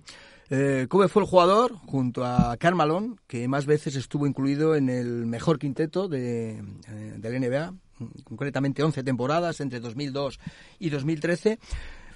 Eh, 0.54 0.87
Kobe 0.87 1.09
fue 1.09 1.23
el 1.23 1.28
jugador, 1.28 1.76
junto 1.87 2.26
a 2.26 2.54
Carmalón, 2.59 3.18
que 3.26 3.49
más 3.49 3.64
veces 3.64 3.97
estuvo 3.97 4.26
incluido 4.26 4.75
en 4.75 4.90
el 4.90 5.25
mejor 5.25 5.59
quinteto 5.59 6.09
de, 6.09 6.59
eh, 6.59 7.14
del 7.16 7.40
NBA, 7.40 7.73
concretamente 8.25 8.82
11 8.82 9.02
temporadas 9.02 9.62
entre 9.62 9.80
2002 9.80 10.38
y 10.78 10.90
2013 10.90 11.59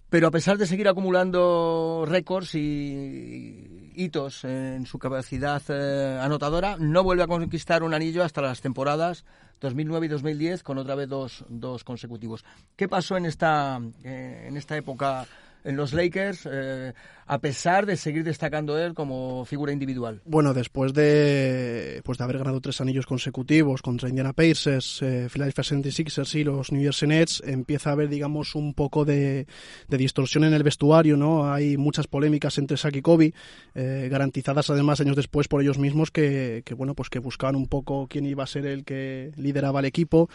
pero 0.09 0.29
a 0.29 0.31
pesar 0.31 0.57
de 0.57 0.67
seguir 0.67 0.87
acumulando 0.87 2.05
récords 2.07 2.55
y 2.55 3.93
hitos 3.97 4.45
en 4.45 4.87
su 4.87 4.99
capacidad 4.99 5.61
eh, 5.69 6.19
anotadora, 6.23 6.77
no 6.79 7.03
vuelve 7.03 7.25
a 7.25 7.27
conquistar 7.27 7.83
un 7.83 7.93
anillo 7.93 8.23
hasta 8.23 8.41
las 8.41 8.61
temporadas 8.61 9.25
2009 9.61 10.07
y 10.07 10.09
2010 10.09 10.63
con 10.63 10.79
otra 10.79 10.95
vez 10.95 11.09
dos, 11.09 11.45
dos 11.49 11.83
consecutivos. 11.83 12.45
¿Qué 12.77 12.89
pasó 12.89 13.17
en 13.17 13.27
esta, 13.27 13.81
eh, 14.05 14.47
en 14.49 14.57
esta 14.57 14.77
época 14.77 15.27
en 15.67 15.77
los 15.77 15.93
Lakers, 15.93 16.49
eh, 16.51 16.93
a 17.27 17.41
pesar 17.41 17.87
de 17.87 17.97
seguir 17.97 18.23
destacando 18.23 18.79
él 18.79 18.95
como 18.95 19.45
figura 19.45 19.73
individual. 19.73 20.23
Bueno, 20.25 20.55
después 20.55 20.95
de, 20.95 22.01
pues 22.05 22.19
de 22.19 22.25
haber 22.25 22.39
ganado 22.39 22.61
tres 22.61 22.81
anillos 22.81 23.05
consecutivos 23.05 23.83
contra 23.83 24.09
Indiana 24.09 24.33
Pacers, 24.33 25.03
eh, 25.03 25.29
Philadelphia 25.31 25.65
76ers 25.65 26.35
y 26.37 26.45
los 26.45 26.71
New 26.71 26.81
York 26.81 27.03
Nets, 27.03 27.43
empieza 27.45 27.91
a 27.91 27.95
haber, 27.95 28.09
digamos, 28.09 28.55
un 28.55 28.75
poco 28.75 29.05
de, 29.05 29.47
distorsión 29.89 30.45
en 30.45 30.55
el 30.55 30.63
vestuario, 30.63 31.17
¿no? 31.17 31.53
Hay 31.53 31.77
muchas 31.77 32.07
polémicas 32.07 32.59
entre 32.59 32.77
Saki 32.77 33.01
y 33.01 33.03
Kobe, 33.03 33.35
eh, 33.75 34.09
garantizadas 34.09 34.71
además 34.71 35.01
años 35.01 35.17
después 35.17 35.49
por 35.49 35.63
ellos 35.63 35.79
mismos 35.79 36.13
que, 36.13 36.63
que, 36.65 36.75
bueno, 36.75 36.95
pues 36.95 37.11
que 37.11 37.19
buscaban 37.19 37.57
un 37.57 37.67
poco 37.67 38.07
quién 38.09 38.25
iba 38.25 38.45
a 38.45 38.47
ser 38.47 38.67
el 38.67 38.85
que 38.85 39.33
lideraba 39.37 39.81
el 39.81 39.87
equipo. 39.87 40.29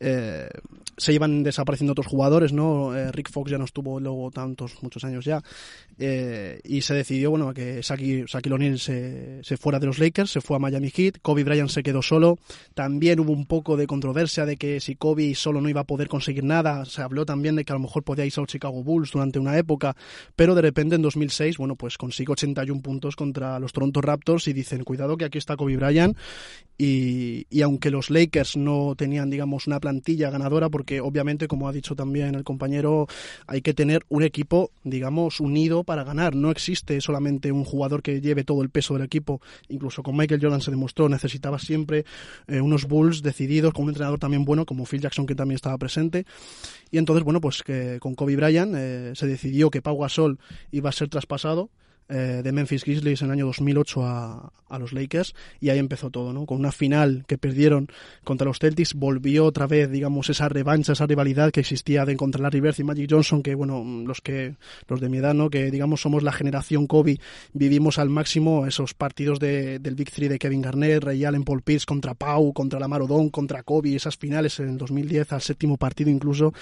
Eh, 0.00 0.48
se 0.98 1.12
iban 1.12 1.42
desapareciendo 1.42 1.92
otros 1.92 2.06
jugadores, 2.06 2.52
¿no? 2.52 2.94
Eh, 2.94 3.10
Rick 3.12 3.30
Fox 3.30 3.50
ya 3.50 3.58
no 3.58 3.64
estuvo 3.64 3.98
luego 4.00 4.30
tantos, 4.30 4.82
muchos 4.82 5.04
años 5.04 5.24
ya. 5.24 5.42
Eh, 5.98 6.60
y 6.64 6.82
se 6.82 6.94
decidió, 6.94 7.30
bueno, 7.30 7.54
que 7.54 7.80
Shaquille, 7.80 8.26
O'Neal 8.52 8.78
se, 8.78 9.42
se, 9.42 9.56
fuera 9.56 9.78
de 9.78 9.86
los 9.86 9.98
Lakers, 9.98 10.30
se 10.30 10.40
fue 10.40 10.56
a 10.56 10.60
Miami 10.60 10.90
Heat, 10.90 11.18
Kobe 11.22 11.44
Bryant 11.44 11.70
se 11.70 11.82
quedó 11.82 12.02
solo. 12.02 12.38
También 12.74 13.20
hubo 13.20 13.32
un 13.32 13.46
poco 13.46 13.76
de 13.76 13.86
controversia 13.86 14.44
de 14.44 14.56
que 14.56 14.80
si 14.80 14.96
Kobe 14.96 15.34
solo 15.34 15.60
no 15.60 15.68
iba 15.68 15.82
a 15.82 15.84
poder 15.84 16.08
conseguir 16.08 16.44
nada, 16.44 16.84
se 16.84 17.02
habló 17.02 17.24
también 17.24 17.56
de 17.56 17.64
que 17.64 17.72
a 17.72 17.76
lo 17.76 17.80
mejor 17.80 18.02
podía 18.02 18.26
irse 18.26 18.40
a 18.40 18.42
los 18.42 18.50
Chicago 18.50 18.82
Bulls 18.82 19.12
durante 19.12 19.38
una 19.38 19.56
época, 19.56 19.96
pero 20.36 20.54
de 20.54 20.62
repente 20.62 20.96
en 20.96 21.02
2006, 21.02 21.58
bueno, 21.58 21.76
pues 21.76 21.96
consigue 21.96 22.32
81 22.32 22.82
puntos 22.82 23.16
contra 23.16 23.58
los 23.58 23.72
Toronto 23.72 24.00
Raptors 24.00 24.48
y 24.48 24.52
dicen, 24.52 24.84
cuidado 24.84 25.16
que 25.16 25.24
aquí 25.24 25.38
está 25.38 25.56
Kobe 25.56 25.76
Bryant 25.76 26.16
y, 26.76 27.46
y 27.50 27.62
aunque 27.62 27.90
los 27.90 28.10
Lakers 28.10 28.56
no 28.56 28.94
tenían, 28.96 29.30
digamos, 29.30 29.66
una 29.66 29.80
plantilla 29.80 30.30
ganadora, 30.30 30.68
porque 30.68 30.87
obviamente, 31.02 31.48
como 31.48 31.68
ha 31.68 31.72
dicho 31.72 31.94
también 31.94 32.34
el 32.34 32.44
compañero, 32.44 33.06
hay 33.46 33.62
que 33.62 33.74
tener 33.74 34.04
un 34.08 34.22
equipo, 34.22 34.70
digamos, 34.84 35.40
unido 35.40 35.84
para 35.84 36.04
ganar. 36.04 36.34
No 36.34 36.50
existe 36.50 37.00
solamente 37.00 37.52
un 37.52 37.64
jugador 37.64 38.02
que 38.02 38.20
lleve 38.20 38.44
todo 38.44 38.62
el 38.62 38.70
peso 38.70 38.94
del 38.94 39.04
equipo. 39.04 39.40
Incluso 39.68 40.02
con 40.02 40.16
Michael 40.16 40.40
Jordan 40.42 40.60
se 40.60 40.70
demostró, 40.70 41.08
necesitaba 41.08 41.58
siempre 41.58 42.04
eh, 42.46 42.60
unos 42.60 42.86
Bulls 42.86 43.22
decididos, 43.22 43.72
con 43.72 43.84
un 43.84 43.90
entrenador 43.90 44.18
también 44.18 44.44
bueno, 44.44 44.66
como 44.66 44.86
Phil 44.86 45.00
Jackson, 45.00 45.26
que 45.26 45.34
también 45.34 45.56
estaba 45.56 45.78
presente. 45.78 46.24
Y 46.90 46.98
entonces, 46.98 47.24
bueno, 47.24 47.40
pues 47.40 47.62
que 47.62 47.98
con 48.00 48.14
Kobe 48.14 48.36
Bryant 48.36 48.74
eh, 48.76 49.12
se 49.14 49.26
decidió 49.26 49.70
que 49.70 49.82
Pau 49.82 49.98
Gasol 49.98 50.38
iba 50.72 50.88
a 50.88 50.92
ser 50.92 51.08
traspasado 51.08 51.70
eh, 52.10 52.40
de 52.42 52.52
Memphis 52.52 52.84
Grizzlies 52.84 53.20
en 53.20 53.26
el 53.26 53.32
año 53.32 53.46
2008 53.46 54.02
a, 54.02 54.52
a, 54.68 54.78
los 54.78 54.94
Lakers 54.94 55.34
y 55.60 55.68
ahí 55.68 55.78
empezó 55.78 56.10
todo, 56.10 56.32
¿no? 56.32 56.46
Con 56.46 56.58
una 56.58 56.72
final 56.72 57.24
que 57.26 57.36
perdieron 57.36 57.88
contra 58.24 58.46
los 58.46 58.58
Celtics, 58.58 58.94
volvió 58.94 59.44
otra 59.44 59.66
vez, 59.66 59.90
digamos, 59.90 60.30
esa 60.30 60.48
revancha, 60.48 60.92
esa 60.92 61.06
rivalidad 61.06 61.50
que 61.50 61.60
existía 61.60 62.06
de 62.06 62.16
contra 62.16 62.40
Larry 62.40 62.60
Bird 62.60 62.76
y 62.78 62.84
Magic 62.84 63.10
Johnson, 63.10 63.42
que 63.42 63.54
bueno, 63.54 63.84
los 64.06 64.22
que 64.22 64.56
los 64.86 65.00
de 65.00 65.10
mi 65.10 65.18
edad, 65.18 65.34
¿no? 65.34 65.50
Que 65.50 65.70
digamos 65.70 66.00
somos 66.00 66.22
la 66.22 66.32
generación 66.32 66.86
Kobe, 66.86 67.20
vivimos 67.52 67.98
al 67.98 68.08
máximo 68.08 68.66
esos 68.66 68.94
partidos 68.94 69.38
de, 69.38 69.78
del 69.78 69.94
Big 69.94 70.10
Three 70.10 70.28
de 70.28 70.38
Kevin 70.38 70.62
Garnett, 70.62 71.04
Ray 71.04 71.26
Allen, 71.26 71.44
Paul 71.44 71.60
Pierce 71.60 71.84
contra 71.84 72.14
Pau, 72.14 72.54
contra 72.54 72.80
Lamar 72.80 73.02
Odom, 73.02 73.28
contra 73.28 73.62
Kobe, 73.62 73.94
esas 73.94 74.16
finales 74.16 74.58
en 74.60 74.70
el 74.70 74.78
2010 74.78 75.32
al 75.34 75.42
séptimo 75.42 75.76
partido 75.76 76.08
incluso 76.08 76.54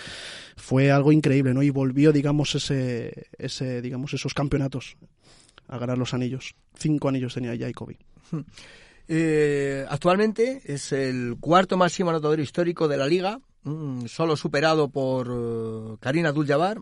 fue 0.56 0.90
algo 0.90 1.12
increíble, 1.12 1.54
¿no? 1.54 1.62
Y 1.62 1.70
volvió, 1.70 2.12
digamos, 2.12 2.54
ese, 2.56 3.28
ese 3.38 3.80
digamos, 3.80 4.12
esos 4.12 4.34
campeonatos 4.34 4.96
a 5.68 5.78
ganar 5.78 5.98
los 5.98 6.14
anillos. 6.14 6.54
Cinco 6.74 7.08
anillos 7.08 7.34
tenía 7.34 7.54
ya 7.54 7.72
Kobe. 7.72 7.98
Eh, 9.08 9.86
actualmente 9.88 10.62
es 10.64 10.90
el 10.90 11.36
cuarto 11.38 11.76
máximo 11.76 12.10
anotador 12.10 12.40
histórico 12.40 12.88
de 12.88 12.96
la 12.96 13.06
liga, 13.06 13.38
mm, 13.62 14.06
solo 14.06 14.36
superado 14.36 14.88
por 14.88 15.30
uh, 15.30 15.96
Karina 16.00 16.30
Abdul-Jabbar, 16.30 16.78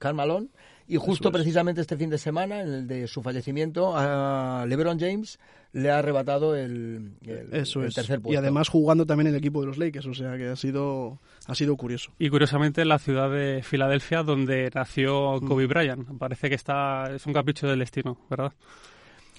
Carmalón, 0.00 0.50
y 0.90 0.96
justo 0.96 1.30
precisamente 1.30 1.80
este 1.80 1.96
fin 1.96 2.10
de 2.10 2.18
semana, 2.18 2.62
en 2.62 2.68
el 2.68 2.86
de 2.88 3.06
su 3.06 3.22
fallecimiento, 3.22 3.92
a 3.96 4.66
LeBron 4.66 4.98
James 4.98 5.38
le 5.72 5.88
ha 5.88 5.98
arrebatado 5.98 6.56
el, 6.56 7.12
tercer 7.22 8.20
puesto. 8.20 8.32
Y 8.32 8.36
además 8.36 8.68
jugando 8.68 9.06
también 9.06 9.28
en 9.28 9.34
el 9.34 9.38
equipo 9.38 9.60
de 9.60 9.68
los 9.68 9.78
Lakers, 9.78 10.06
o 10.06 10.14
sea 10.14 10.36
que 10.36 10.48
ha 10.48 10.56
sido, 10.56 11.20
ha 11.46 11.54
sido 11.54 11.76
curioso. 11.76 12.10
Y 12.18 12.28
curiosamente 12.28 12.82
en 12.82 12.88
la 12.88 12.98
ciudad 12.98 13.30
de 13.30 13.62
Filadelfia, 13.62 14.24
donde 14.24 14.68
nació 14.74 15.40
mm. 15.40 15.46
Kobe 15.46 15.66
Bryant. 15.66 16.18
Parece 16.18 16.48
que 16.48 16.56
está, 16.56 17.14
es 17.14 17.24
un 17.24 17.34
capricho 17.34 17.68
del 17.68 17.78
destino, 17.78 18.18
¿verdad? 18.28 18.52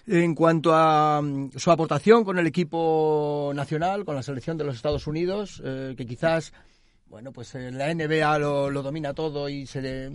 En 0.07 0.33
cuanto 0.33 0.73
a 0.73 1.21
mm, 1.21 1.51
su 1.57 1.69
aportación 1.69 2.23
con 2.23 2.39
el 2.39 2.47
equipo 2.47 3.51
nacional, 3.53 4.05
con 4.05 4.15
la 4.15 4.23
selección 4.23 4.57
de 4.57 4.63
los 4.63 4.77
Estados 4.77 5.05
Unidos, 5.05 5.61
eh, 5.65 5.95
que 5.97 6.05
quizás, 6.05 6.53
bueno, 7.07 7.33
pues 7.33 7.53
la 7.55 7.93
NBA 7.93 8.39
lo, 8.39 8.69
lo 8.69 8.81
domina 8.81 9.13
todo 9.13 9.49
y 9.49 9.65
se 9.65 9.81
le, 9.81 10.11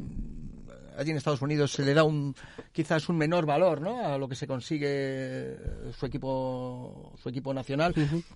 allí 0.96 1.10
en 1.10 1.16
Estados 1.16 1.42
Unidos 1.42 1.72
se 1.72 1.84
le 1.84 1.94
da 1.94 2.04
un 2.04 2.34
quizás 2.72 3.08
un 3.08 3.16
menor 3.16 3.46
valor 3.46 3.80
¿no? 3.80 4.04
a 4.04 4.18
lo 4.18 4.28
que 4.28 4.34
se 4.34 4.46
consigue 4.46 5.56
su 5.98 6.06
equipo 6.06 7.12
su 7.22 7.28
equipo 7.28 7.52
nacional. 7.54 7.94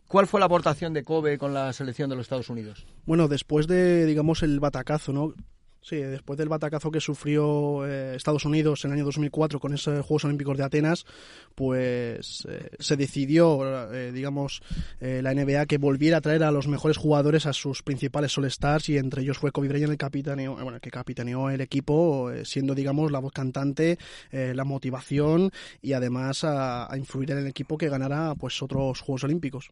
¿Cuál 0.08 0.26
fue 0.26 0.40
la 0.40 0.46
aportación 0.46 0.92
de 0.92 1.02
Kobe 1.02 1.38
con 1.38 1.54
la 1.54 1.72
selección 1.72 2.10
de 2.10 2.16
los 2.16 2.24
Estados 2.24 2.48
Unidos? 2.48 2.86
Bueno, 3.06 3.28
después 3.28 3.66
de 3.66 4.06
digamos 4.06 4.42
el 4.42 4.60
batacazo, 4.60 5.12
¿no? 5.12 5.34
Sí, 5.82 5.96
después 5.96 6.38
del 6.38 6.50
batacazo 6.50 6.90
que 6.90 7.00
sufrió 7.00 7.86
eh, 7.86 8.14
Estados 8.14 8.44
Unidos 8.44 8.84
en 8.84 8.90
el 8.90 8.98
año 8.98 9.06
2004 9.06 9.58
con 9.58 9.72
esos 9.72 10.04
Juegos 10.04 10.26
Olímpicos 10.26 10.58
de 10.58 10.64
Atenas, 10.64 11.06
pues 11.54 12.46
eh, 12.48 12.70
se 12.78 12.96
decidió, 12.96 13.90
eh, 13.92 14.12
digamos, 14.12 14.62
la 15.00 15.32
NBA 15.34 15.66
que 15.66 15.78
volviera 15.78 16.18
a 16.18 16.20
traer 16.20 16.44
a 16.44 16.50
los 16.50 16.68
mejores 16.68 16.98
jugadores 16.98 17.46
a 17.46 17.52
sus 17.52 17.82
principales 17.82 18.36
All-Stars 18.36 18.90
y 18.90 18.98
entre 18.98 19.22
ellos 19.22 19.38
fue 19.38 19.52
Kobe 19.52 19.68
Bryant 19.68 19.90
el 19.90 19.96
capitáneo, 19.96 20.56
bueno, 20.56 20.80
que 20.80 20.90
capitaneó 20.90 21.48
el 21.48 21.62
equipo, 21.62 22.30
siendo, 22.44 22.74
digamos, 22.74 23.10
la 23.10 23.18
voz 23.18 23.32
cantante, 23.32 23.98
la 24.30 24.64
motivación 24.64 25.50
y 25.80 25.94
además 25.94 26.44
a, 26.44 26.92
a 26.92 26.98
influir 26.98 27.30
en 27.30 27.38
el 27.38 27.46
equipo 27.46 27.78
que 27.78 27.88
ganara 27.88 28.34
pues 28.34 28.62
otros 28.62 29.00
Juegos 29.00 29.24
Olímpicos. 29.24 29.70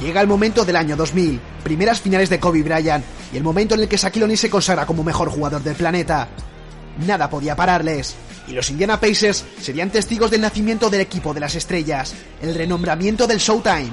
Llega 0.00 0.20
el 0.20 0.26
momento 0.26 0.64
del 0.64 0.76
año 0.76 0.96
2000, 0.96 1.40
primeras 1.62 2.00
finales 2.00 2.28
de 2.28 2.40
Kobe 2.40 2.62
Bryant 2.62 3.04
y 3.32 3.36
el 3.36 3.44
momento 3.44 3.74
en 3.74 3.82
el 3.82 3.88
que 3.88 3.96
Shaquille 3.96 4.24
O'Neal 4.24 4.38
se 4.38 4.50
consagra 4.50 4.86
como 4.86 5.04
mejor 5.04 5.30
jugador 5.30 5.62
del 5.62 5.76
planeta. 5.76 6.28
Nada 7.06 7.30
podía 7.30 7.56
pararles, 7.56 8.16
y 8.48 8.52
los 8.52 8.70
Indiana 8.70 9.00
Pacers 9.00 9.44
serían 9.60 9.90
testigos 9.90 10.30
del 10.30 10.40
nacimiento 10.40 10.90
del 10.90 11.00
equipo 11.00 11.32
de 11.32 11.40
las 11.40 11.54
estrellas, 11.54 12.14
el 12.42 12.54
renombramiento 12.54 13.26
del 13.26 13.38
Showtime 13.38 13.90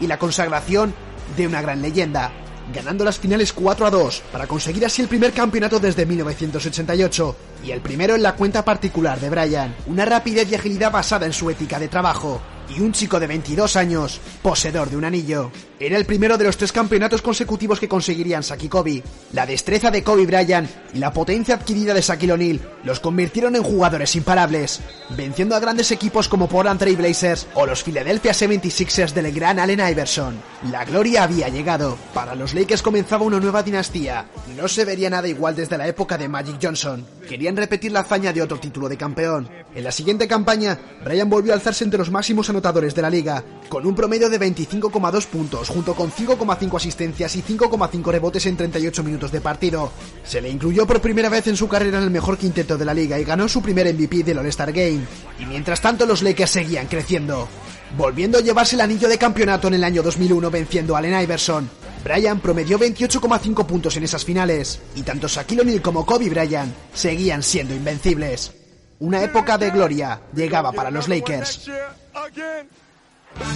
y 0.00 0.06
la 0.06 0.18
consagración 0.18 0.94
de 1.36 1.46
una 1.46 1.62
gran 1.62 1.82
leyenda, 1.82 2.30
ganando 2.72 3.04
las 3.04 3.18
finales 3.18 3.52
4 3.52 3.86
a 3.86 3.90
2 3.90 4.22
para 4.30 4.46
conseguir 4.46 4.84
así 4.84 5.02
el 5.02 5.08
primer 5.08 5.32
campeonato 5.32 5.80
desde 5.80 6.06
1988 6.06 7.36
y 7.64 7.70
el 7.70 7.80
primero 7.80 8.14
en 8.14 8.22
la 8.22 8.34
cuenta 8.34 8.64
particular 8.64 9.18
de 9.18 9.30
Bryant, 9.30 9.74
una 9.86 10.04
rapidez 10.04 10.50
y 10.50 10.54
agilidad 10.54 10.92
basada 10.92 11.26
en 11.26 11.32
su 11.32 11.50
ética 11.50 11.78
de 11.78 11.88
trabajo, 11.88 12.40
y 12.76 12.80
un 12.80 12.92
chico 12.92 13.18
de 13.20 13.26
22 13.26 13.76
años, 13.76 14.20
poseedor 14.42 14.90
de 14.90 14.96
un 14.96 15.04
anillo. 15.04 15.50
Era 15.80 15.96
el 15.96 16.06
primero 16.06 16.36
de 16.36 16.42
los 16.42 16.56
tres 16.56 16.72
campeonatos 16.72 17.22
consecutivos 17.22 17.78
que 17.78 17.88
conseguirían 17.88 18.42
Saki 18.42 18.68
Kobe. 18.68 19.04
La 19.32 19.46
destreza 19.46 19.92
de 19.92 20.02
Kobe 20.02 20.26
Bryant 20.26 20.68
y 20.92 20.98
la 20.98 21.12
potencia 21.12 21.54
adquirida 21.54 21.94
de 21.94 22.00
Shaquille 22.00 22.32
O'Neal 22.32 22.60
los 22.82 22.98
convirtieron 22.98 23.54
en 23.54 23.62
jugadores 23.62 24.16
imparables, 24.16 24.80
venciendo 25.10 25.54
a 25.54 25.60
grandes 25.60 25.92
equipos 25.92 26.26
como 26.26 26.48
Portland 26.48 26.80
Trail 26.80 26.96
Blazers 26.96 27.46
o 27.54 27.64
los 27.64 27.84
Philadelphia 27.84 28.32
76ers 28.32 29.12
del 29.12 29.32
gran 29.32 29.60
Allen 29.60 29.78
Iverson. 29.88 30.40
La 30.72 30.84
gloria 30.84 31.22
había 31.22 31.48
llegado. 31.48 31.96
Para 32.12 32.34
los 32.34 32.54
Lakers 32.54 32.82
comenzaba 32.82 33.24
una 33.24 33.38
nueva 33.38 33.62
dinastía. 33.62 34.26
No 34.56 34.66
se 34.66 34.84
vería 34.84 35.10
nada 35.10 35.28
igual 35.28 35.54
desde 35.54 35.78
la 35.78 35.86
época 35.86 36.18
de 36.18 36.28
Magic 36.28 36.58
Johnson. 36.60 37.06
Querían 37.28 37.56
repetir 37.56 37.92
la 37.92 38.00
hazaña 38.00 38.32
de 38.32 38.42
otro 38.42 38.58
título 38.58 38.88
de 38.88 38.96
campeón. 38.96 39.48
En 39.74 39.84
la 39.84 39.92
siguiente 39.92 40.26
campaña, 40.26 40.76
Bryant 41.04 41.30
volvió 41.30 41.52
a 41.52 41.56
alzarse 41.56 41.84
entre 41.84 41.98
los 41.98 42.10
máximos 42.10 42.50
anotadores 42.50 42.94
de 42.94 43.02
la 43.02 43.10
liga, 43.10 43.44
con 43.68 43.86
un 43.86 43.94
promedio 43.94 44.28
de 44.28 44.40
25,2 44.40 45.26
puntos, 45.26 45.67
junto 45.68 45.94
con 45.94 46.10
5,5 46.10 46.76
asistencias 46.76 47.36
y 47.36 47.42
5,5 47.42 48.10
rebotes 48.10 48.46
en 48.46 48.56
38 48.56 49.04
minutos 49.04 49.30
de 49.30 49.40
partido. 49.40 49.92
Se 50.24 50.40
le 50.40 50.48
incluyó 50.48 50.86
por 50.86 51.00
primera 51.00 51.28
vez 51.28 51.46
en 51.46 51.56
su 51.56 51.68
carrera 51.68 51.98
en 51.98 52.04
el 52.04 52.10
mejor 52.10 52.38
quinteto 52.38 52.76
de 52.76 52.84
la 52.84 52.94
liga 52.94 53.18
y 53.18 53.24
ganó 53.24 53.48
su 53.48 53.62
primer 53.62 53.92
MVP 53.92 54.24
del 54.24 54.38
All-Star 54.38 54.72
Game. 54.72 55.00
Y 55.38 55.46
mientras 55.46 55.80
tanto 55.80 56.06
los 56.06 56.22
Lakers 56.22 56.50
seguían 56.50 56.86
creciendo, 56.86 57.48
volviendo 57.96 58.38
a 58.38 58.40
llevarse 58.40 58.74
el 58.74 58.80
anillo 58.80 59.08
de 59.08 59.18
campeonato 59.18 59.68
en 59.68 59.74
el 59.74 59.84
año 59.84 60.02
2001 60.02 60.50
venciendo 60.50 60.94
a 60.96 60.98
Allen 60.98 61.20
Iverson. 61.22 61.70
Bryant 62.04 62.40
promedió 62.40 62.78
28,5 62.78 63.66
puntos 63.66 63.96
en 63.96 64.04
esas 64.04 64.24
finales, 64.24 64.80
y 64.94 65.02
tanto 65.02 65.28
Shaquille 65.28 65.62
O'Neal 65.62 65.82
como 65.82 66.06
Kobe 66.06 66.30
Bryant 66.30 66.72
seguían 66.94 67.42
siendo 67.42 67.74
invencibles. 67.74 68.52
Una 69.00 69.22
época 69.22 69.58
de 69.58 69.70
gloria 69.70 70.20
llegaba 70.34 70.72
para 70.72 70.90
los 70.90 71.08
Lakers. 71.08 71.70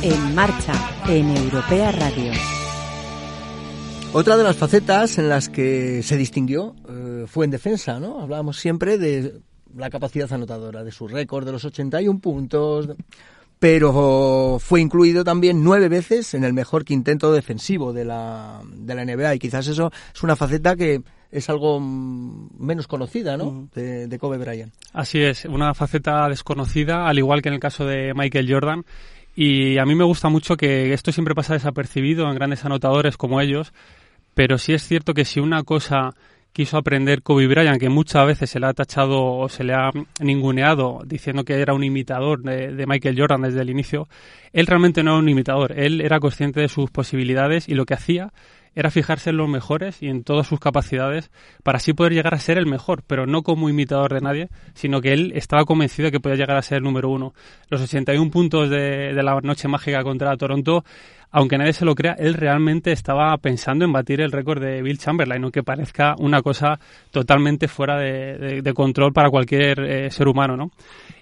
En 0.02 0.34
marcha, 0.34 0.72
en 1.08 1.36
Europea 1.36 1.92
Radio. 1.92 2.32
Otra 4.12 4.36
de 4.36 4.44
las 4.44 4.56
facetas 4.56 5.18
en 5.18 5.28
las 5.28 5.48
que 5.48 6.02
se 6.02 6.16
distinguió 6.16 6.74
eh, 6.88 7.24
fue 7.26 7.46
en 7.46 7.50
defensa, 7.50 7.98
¿no? 7.98 8.20
Hablábamos 8.20 8.58
siempre 8.58 8.98
de 8.98 9.40
la 9.74 9.88
capacidad 9.88 10.30
anotadora, 10.32 10.84
de 10.84 10.92
su 10.92 11.08
récord 11.08 11.46
de 11.46 11.52
los 11.52 11.64
81 11.64 12.20
puntos, 12.20 12.90
pero 13.58 14.58
fue 14.60 14.80
incluido 14.80 15.24
también 15.24 15.64
nueve 15.64 15.88
veces 15.88 16.34
en 16.34 16.44
el 16.44 16.52
mejor 16.52 16.84
quinteto 16.84 17.32
defensivo 17.32 17.92
de 17.92 18.04
la, 18.04 18.60
de 18.66 18.94
la 18.94 19.04
NBA 19.04 19.36
y 19.36 19.38
quizás 19.38 19.66
eso 19.66 19.90
es 20.14 20.22
una 20.22 20.36
faceta 20.36 20.76
que 20.76 21.00
es 21.30 21.48
algo 21.48 21.80
menos 21.80 22.86
conocida, 22.86 23.38
¿no? 23.38 23.68
De, 23.74 24.08
de 24.08 24.18
Kobe 24.18 24.36
Bryant. 24.36 24.74
Así 24.92 25.22
es, 25.22 25.46
una 25.46 25.72
faceta 25.74 26.28
desconocida, 26.28 27.06
al 27.06 27.18
igual 27.18 27.40
que 27.40 27.48
en 27.48 27.54
el 27.54 27.60
caso 27.60 27.86
de 27.86 28.12
Michael 28.14 28.52
Jordan. 28.52 28.84
Y 29.34 29.78
a 29.78 29.86
mí 29.86 29.94
me 29.94 30.04
gusta 30.04 30.28
mucho 30.28 30.56
que 30.56 30.92
esto 30.92 31.12
siempre 31.12 31.34
pasa 31.34 31.54
desapercibido 31.54 32.28
en 32.28 32.34
grandes 32.34 32.64
anotadores 32.64 33.16
como 33.16 33.40
ellos, 33.40 33.72
pero 34.34 34.58
sí 34.58 34.74
es 34.74 34.86
cierto 34.86 35.14
que 35.14 35.24
si 35.24 35.40
una 35.40 35.62
cosa 35.62 36.14
quiso 36.52 36.76
aprender 36.76 37.22
Kobe 37.22 37.46
Bryant, 37.46 37.80
que 37.80 37.88
muchas 37.88 38.26
veces 38.26 38.50
se 38.50 38.60
le 38.60 38.66
ha 38.66 38.74
tachado 38.74 39.22
o 39.24 39.48
se 39.48 39.64
le 39.64 39.72
ha 39.72 39.90
ninguneado 40.20 41.00
diciendo 41.06 41.44
que 41.44 41.54
era 41.54 41.72
un 41.72 41.82
imitador 41.82 42.42
de, 42.42 42.84
Michael 42.86 43.18
Jordan 43.18 43.42
desde 43.42 43.62
el 43.62 43.70
inicio, 43.70 44.08
él 44.52 44.66
realmente 44.66 45.02
no 45.02 45.12
era 45.12 45.20
un 45.20 45.28
imitador, 45.28 45.72
él 45.78 46.00
era 46.02 46.20
consciente 46.20 46.60
de 46.60 46.68
sus 46.68 46.90
posibilidades 46.90 47.68
y 47.68 47.74
lo 47.74 47.86
que 47.86 47.94
hacía 47.94 48.32
era 48.74 48.90
fijarse 48.90 49.30
en 49.30 49.36
los 49.36 49.48
mejores 49.48 50.02
y 50.02 50.08
en 50.08 50.24
todas 50.24 50.46
sus 50.46 50.60
capacidades 50.60 51.30
para 51.62 51.76
así 51.76 51.92
poder 51.92 52.12
llegar 52.12 52.34
a 52.34 52.38
ser 52.38 52.58
el 52.58 52.66
mejor, 52.66 53.02
pero 53.06 53.26
no 53.26 53.42
como 53.42 53.68
imitador 53.68 54.14
de 54.14 54.20
nadie, 54.20 54.48
sino 54.74 55.00
que 55.00 55.12
él 55.12 55.32
estaba 55.34 55.64
convencido 55.64 56.06
de 56.06 56.12
que 56.12 56.20
podía 56.20 56.36
llegar 56.36 56.56
a 56.56 56.62
ser 56.62 56.78
el 56.78 56.84
número 56.84 57.08
uno. 57.10 57.34
Los 57.68 57.80
81 57.80 58.30
puntos 58.30 58.70
de, 58.70 59.12
de 59.14 59.22
la 59.22 59.40
noche 59.40 59.68
mágica 59.68 60.02
contra 60.02 60.36
Toronto 60.36 60.84
aunque 61.32 61.56
nadie 61.56 61.72
se 61.72 61.86
lo 61.86 61.94
crea, 61.94 62.12
él 62.12 62.34
realmente 62.34 62.92
estaba 62.92 63.36
pensando 63.38 63.86
en 63.86 63.92
batir 63.92 64.20
el 64.20 64.30
récord 64.30 64.62
de 64.62 64.82
Bill 64.82 64.98
Chamberlain, 64.98 65.42
aunque 65.42 65.62
parezca 65.62 66.14
una 66.18 66.42
cosa 66.42 66.78
totalmente 67.10 67.68
fuera 67.68 67.96
de, 67.96 68.72
control 68.74 69.12
para 69.12 69.30
cualquier 69.30 69.80
eh, 69.80 70.10
ser 70.10 70.28
humano, 70.28 70.56
¿no? 70.56 70.70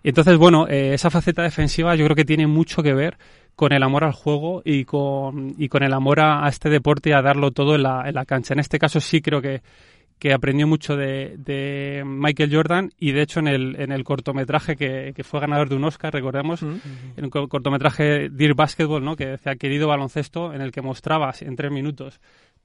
Entonces, 0.03 0.37
bueno, 0.37 0.67
eh, 0.69 0.95
esa 0.95 1.11
faceta 1.11 1.43
defensiva 1.43 1.95
yo 1.95 2.05
creo 2.05 2.17
que 2.17 2.25
tiene 2.25 2.49
mucho 2.49 2.83
que 2.83 2.93
ver 2.93 3.19
con 3.61 3.75
el 3.75 3.83
amor 3.83 4.05
al 4.05 4.13
juego 4.13 4.63
y 4.65 4.87
con, 4.87 5.55
y 5.59 5.69
con 5.69 5.83
el 5.83 5.93
amor 5.93 6.21
a, 6.21 6.49
este 6.49 6.71
deporte 6.71 7.11
y 7.11 7.13
a 7.13 7.21
darlo 7.21 7.51
todo 7.51 7.75
en 7.75 7.83
la, 7.83 8.09
en 8.09 8.15
la 8.15 8.25
cancha. 8.25 8.55
En 8.55 8.61
este 8.61 8.79
caso 8.79 9.01
sí 9.01 9.21
creo 9.21 9.43
que, 9.43 9.61
que 10.19 10.33
aprendió 10.33 10.67
mucho 10.67 10.97
de, 10.97 12.03
Michael 12.07 12.55
Jordan 12.55 12.91
y 12.99 13.13
de 13.13 13.21
hecho 13.21 13.41
en 13.41 13.49
el, 13.49 13.77
en 13.79 13.93
el 13.93 14.03
cortometraje 14.03 14.77
que, 14.77 15.15
fue 15.25 15.41
ganador 15.41 15.69
de 15.69 15.77
un 15.77 15.85
Oscar, 15.85 16.11
recordemos, 16.11 16.63
en 16.63 16.81
el 17.19 17.29
cortometraje 17.29 18.31
Dear 18.31 18.55
Basketball, 18.55 19.05
¿no? 19.05 19.15
que 19.15 19.27
decía 19.27 19.55
querido 19.57 19.89
baloncesto, 19.89 20.55
en 20.55 20.63
el 20.63 20.73
que 20.73 20.81
mostraba 20.81 21.31
en 21.39 21.55
tres 21.55 21.71
minutos 21.71 22.19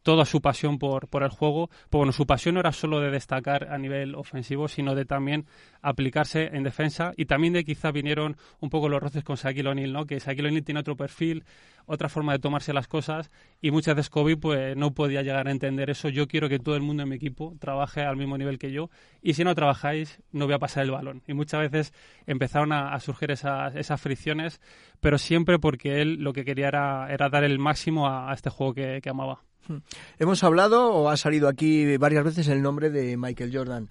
toda 0.06 0.24
su 0.26 0.40
pasión 0.40 0.78
por, 0.78 1.10
el 1.24 1.30
juego. 1.30 1.72
Pues 1.90 2.16
su 2.16 2.28
pasión 2.28 2.54
no 2.54 2.60
era 2.60 2.72
solo 2.72 3.00
de 3.00 3.10
destacar 3.10 3.74
a 3.74 3.78
nivel 3.80 4.14
ofensivo, 4.14 4.68
sino 4.68 4.94
de 4.94 5.04
también 5.04 5.48
aplicarse 5.82 6.56
en 6.56 6.62
defensa 6.62 7.12
y 7.18 7.26
también 7.26 7.54
de 7.54 7.66
quizá 7.66 7.92
vinieron 7.92 8.38
un 8.60 8.70
poco 8.70 8.88
los 8.88 9.02
roces 9.02 9.24
con 9.24 9.36
Shaquille 9.36 9.68
O'Neal, 9.68 9.92
¿no? 9.92 10.06
Que 10.06 10.20
Shaquille 10.20 10.50
O'Neal 10.50 10.64
tiene 10.64 10.82
otro 10.82 10.96
perfil, 10.96 11.44
otra 11.88 12.08
forma 12.08 12.34
de 12.34 12.40
tomarse 12.40 12.72
las 12.72 12.88
cosas 12.88 13.32
y 13.62 13.72
muchas 13.72 13.96
veces 13.96 14.12
Kobe 14.12 14.38
pues 14.38 14.78
no 14.78 14.94
podía 14.94 15.24
llegar 15.24 15.48
a 15.48 15.52
entender 15.52 15.90
eso. 15.90 16.08
Yo 16.10 16.28
quiero 16.28 16.50
que 16.50 16.60
todo 16.60 16.76
el 16.76 16.84
mundo 16.84 17.02
en 17.02 17.10
mi 17.10 17.16
equipo 17.16 17.56
trabaje 17.60 18.02
al 18.02 18.16
mismo 18.16 18.38
nivel 18.38 18.60
que 18.60 18.72
yo 18.72 18.92
y 19.24 19.34
si 19.34 19.44
no 19.44 19.56
trabajáis 19.56 20.22
no 20.32 20.46
voy 20.46 20.54
a 20.54 20.60
pasar 20.60 20.84
el 20.84 20.92
balón. 20.92 21.24
Y 21.26 21.34
muchas 21.34 21.62
veces 21.62 21.94
empezaron 22.28 22.74
a, 22.74 23.00
surgir 23.00 23.32
esas, 23.32 24.00
fricciones, 24.00 24.62
pero 25.00 25.18
siempre 25.18 25.58
porque 25.58 26.04
él 26.04 26.18
lo 26.20 26.32
que 26.32 26.46
quería 26.46 26.68
era 26.68 27.30
dar 27.32 27.44
el 27.44 27.58
máximo 27.58 28.08
a, 28.08 28.32
este 28.36 28.52
juego 28.52 28.76
que 28.76 29.02
amaba. 29.10 29.42
Hmm. 29.68 29.78
Hemos 30.20 30.44
hablado 30.44 30.94
o 30.94 31.10
ha 31.10 31.18
salido 31.18 31.48
aquí 31.48 31.98
varias 31.98 32.24
veces 32.24 32.48
el 32.48 32.62
nombre 32.62 32.90
de 32.90 33.18
Michael 33.18 33.56
Jordan. 33.56 33.90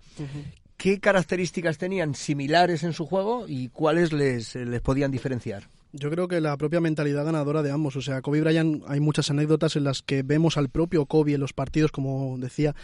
¿Qué 0.77 1.01
características 1.01 1.79
tenían 1.79 2.15
similares 2.15 2.83
en 2.83 2.93
su 2.93 3.07
juego 3.07 3.47
y 3.49 3.69
cuáles 3.69 4.13
les, 4.13 4.55
les 4.55 4.81
podían 4.81 5.11
diferenciar? 5.11 5.69
Yo 5.93 6.11
creo 6.11 6.27
que 6.27 6.41
la 6.41 6.57
propia 6.57 6.81
mentalidad 6.81 7.25
ganadora 7.25 7.63
de 7.63 7.71
ambos. 7.71 7.95
O 7.95 8.03
sea, 8.03 8.21
Kobe 8.21 8.41
Bryant, 8.41 8.83
hay 8.89 8.99
muchas 8.99 9.31
anécdotas 9.31 9.77
en 9.77 9.85
las 9.85 10.03
que 10.03 10.25
vemos 10.25 10.57
al 10.57 10.69
propio 10.69 11.07
Kobe 11.07 11.35
en 11.35 11.41
los 11.41 11.53
partidos, 11.53 11.93
como 11.93 12.37
decía, 12.39 12.75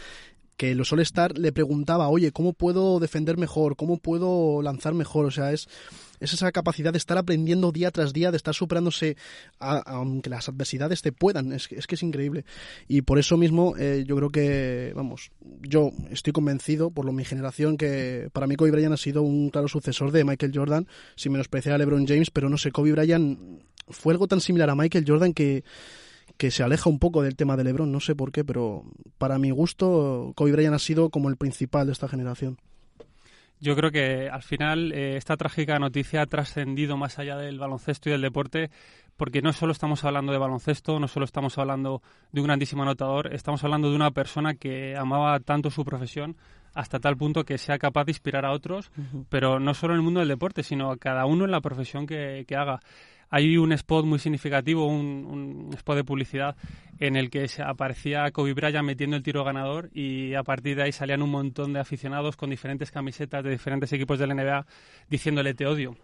que 0.55 0.75
los 0.75 0.93
All-Star 0.93 1.37
le 1.37 1.51
preguntaba, 1.51 2.07
oye, 2.07 2.31
¿cómo 2.31 2.53
puedo 2.53 2.99
defender 2.99 3.37
mejor? 3.37 3.75
¿Cómo 3.75 3.97
puedo 3.97 4.61
lanzar 4.61 4.93
mejor? 4.93 5.25
O 5.25 5.31
sea, 5.31 5.51
es, 5.51 5.67
es 6.21 6.33
esa 6.33 6.51
capacidad 6.51 6.91
de 6.91 6.97
estar 6.97 7.17
aprendiendo 7.17 7.71
día 7.71 7.91
tras 7.91 8.13
día, 8.13 8.31
de 8.31 8.37
estar 8.37 8.53
superándose 8.53 9.17
aunque 9.59 10.29
las 10.29 10.47
adversidades 10.47 11.01
te 11.01 11.11
puedan. 11.11 11.51
Es, 11.51 11.69
es 11.71 11.87
que 11.87 11.95
es 11.95 12.03
increíble. 12.03 12.45
Y 12.87 13.01
por 13.01 13.19
eso 13.19 13.37
mismo 13.37 13.75
eh, 13.77 14.05
yo 14.07 14.15
creo 14.15 14.29
que, 14.29 14.93
vamos, 14.95 15.31
yo 15.61 15.91
estoy 16.11 16.31
convencido, 16.31 16.91
por 16.91 17.05
lo 17.05 17.11
mi 17.11 17.25
generación, 17.25 17.75
que 17.75 18.29
para 18.31 18.47
mí 18.47 18.55
Kobe 18.55 18.71
Bryant 18.71 18.93
ha 18.93 18.97
sido 18.97 19.23
un 19.23 19.49
claro 19.49 19.67
sucesor 19.67 20.11
de 20.11 20.23
Michael 20.23 20.51
Jordan, 20.53 20.87
sin 21.15 21.31
menospreciar 21.31 21.75
a 21.75 21.77
LeBron 21.79 22.07
James, 22.07 22.29
pero 22.29 22.49
no 22.49 22.57
sé, 22.57 22.71
Kobe 22.71 22.91
Bryant 22.91 23.39
fue 23.89 24.13
algo 24.13 24.27
tan 24.27 24.39
similar 24.39 24.69
a 24.69 24.75
Michael 24.75 25.05
Jordan 25.07 25.33
que 25.33 25.63
que 26.37 26.49
se 26.49 26.63
aleja 26.63 26.89
un 26.89 26.97
poco 26.97 27.21
del 27.21 27.35
tema 27.35 27.55
de 27.55 27.63
LeBron, 27.63 27.91
no 27.91 27.99
sé 27.99 28.15
por 28.15 28.31
qué, 28.31 28.43
pero 28.43 28.83
para 29.19 29.37
mi 29.37 29.51
gusto 29.51 30.33
Kobe 30.35 30.53
Bryant 30.53 30.73
ha 30.73 30.79
sido 30.79 31.11
como 31.11 31.29
el 31.29 31.37
principal 31.37 31.85
de 31.85 31.93
esta 31.93 32.07
generación. 32.07 32.57
Yo 33.61 33.75
creo 33.75 33.91
que 33.91 34.27
al 34.27 34.41
final 34.41 34.91
eh, 34.91 35.17
esta 35.17 35.37
trágica 35.37 35.77
noticia 35.77 36.23
ha 36.23 36.25
trascendido 36.25 36.97
más 36.97 37.19
allá 37.19 37.37
del 37.37 37.59
baloncesto 37.59 38.09
y 38.09 38.11
del 38.11 38.21
deporte, 38.21 38.71
porque 39.17 39.43
no 39.43 39.53
solo 39.53 39.71
estamos 39.71 40.03
hablando 40.03 40.31
de 40.31 40.39
baloncesto, 40.39 40.99
no 40.99 41.07
solo 41.07 41.25
estamos 41.25 41.59
hablando 41.59 42.01
de 42.31 42.41
un 42.41 42.47
grandísimo 42.47 42.81
anotador, 42.81 43.31
estamos 43.35 43.63
hablando 43.63 43.91
de 43.91 43.95
una 43.95 44.09
persona 44.09 44.55
que 44.55 44.97
amaba 44.97 45.39
tanto 45.41 45.69
su 45.69 45.85
profesión 45.85 46.37
hasta 46.73 46.99
tal 46.99 47.17
punto 47.17 47.43
que 47.43 47.59
sea 47.59 47.77
capaz 47.77 48.05
de 48.05 48.11
inspirar 48.13 48.45
a 48.45 48.51
otros, 48.51 48.91
pero 49.29 49.59
no 49.59 49.75
solo 49.75 49.93
en 49.93 49.99
el 49.99 50.03
mundo 50.03 50.21
del 50.21 50.29
deporte, 50.29 50.63
sino 50.63 50.89
a 50.89 50.97
cada 50.97 51.25
uno 51.25 51.45
en 51.45 51.51
la 51.51 51.61
profesión 51.61 52.07
que, 52.07 52.45
que 52.47 52.55
haga 52.55 52.79
hay 53.31 53.57
un 53.57 53.71
spot 53.71 54.05
muy 54.05 54.19
significativo, 54.19 54.85
un, 54.85 55.69
spot 55.73 55.95
de 55.95 56.03
publicidad 56.03 56.55
en 56.99 57.15
el 57.15 57.29
que 57.31 57.49
aparecía 57.65 58.29
Kobe 58.31 58.53
Bryant 58.53 58.85
metiendo 58.85 59.15
el 59.15 59.23
tiro 59.23 59.45
ganador 59.45 59.89
y 59.93 60.35
a 60.35 60.43
partir 60.43 60.75
de 60.75 60.83
ahí 60.83 60.91
salían 60.91 61.21
un 61.21 61.31
montón 61.31 61.71
de 61.71 61.79
aficionados 61.79 62.35
con 62.35 62.49
diferentes 62.49 62.91
camisetas 62.91 63.43
de 63.43 63.49
diferentes 63.49 63.91
equipos 63.93 64.19
de 64.19 64.27
la 64.27 64.35
NBA 64.35 64.65
diciéndole 65.09 65.53
te 65.53 65.65
odio. 65.65 65.95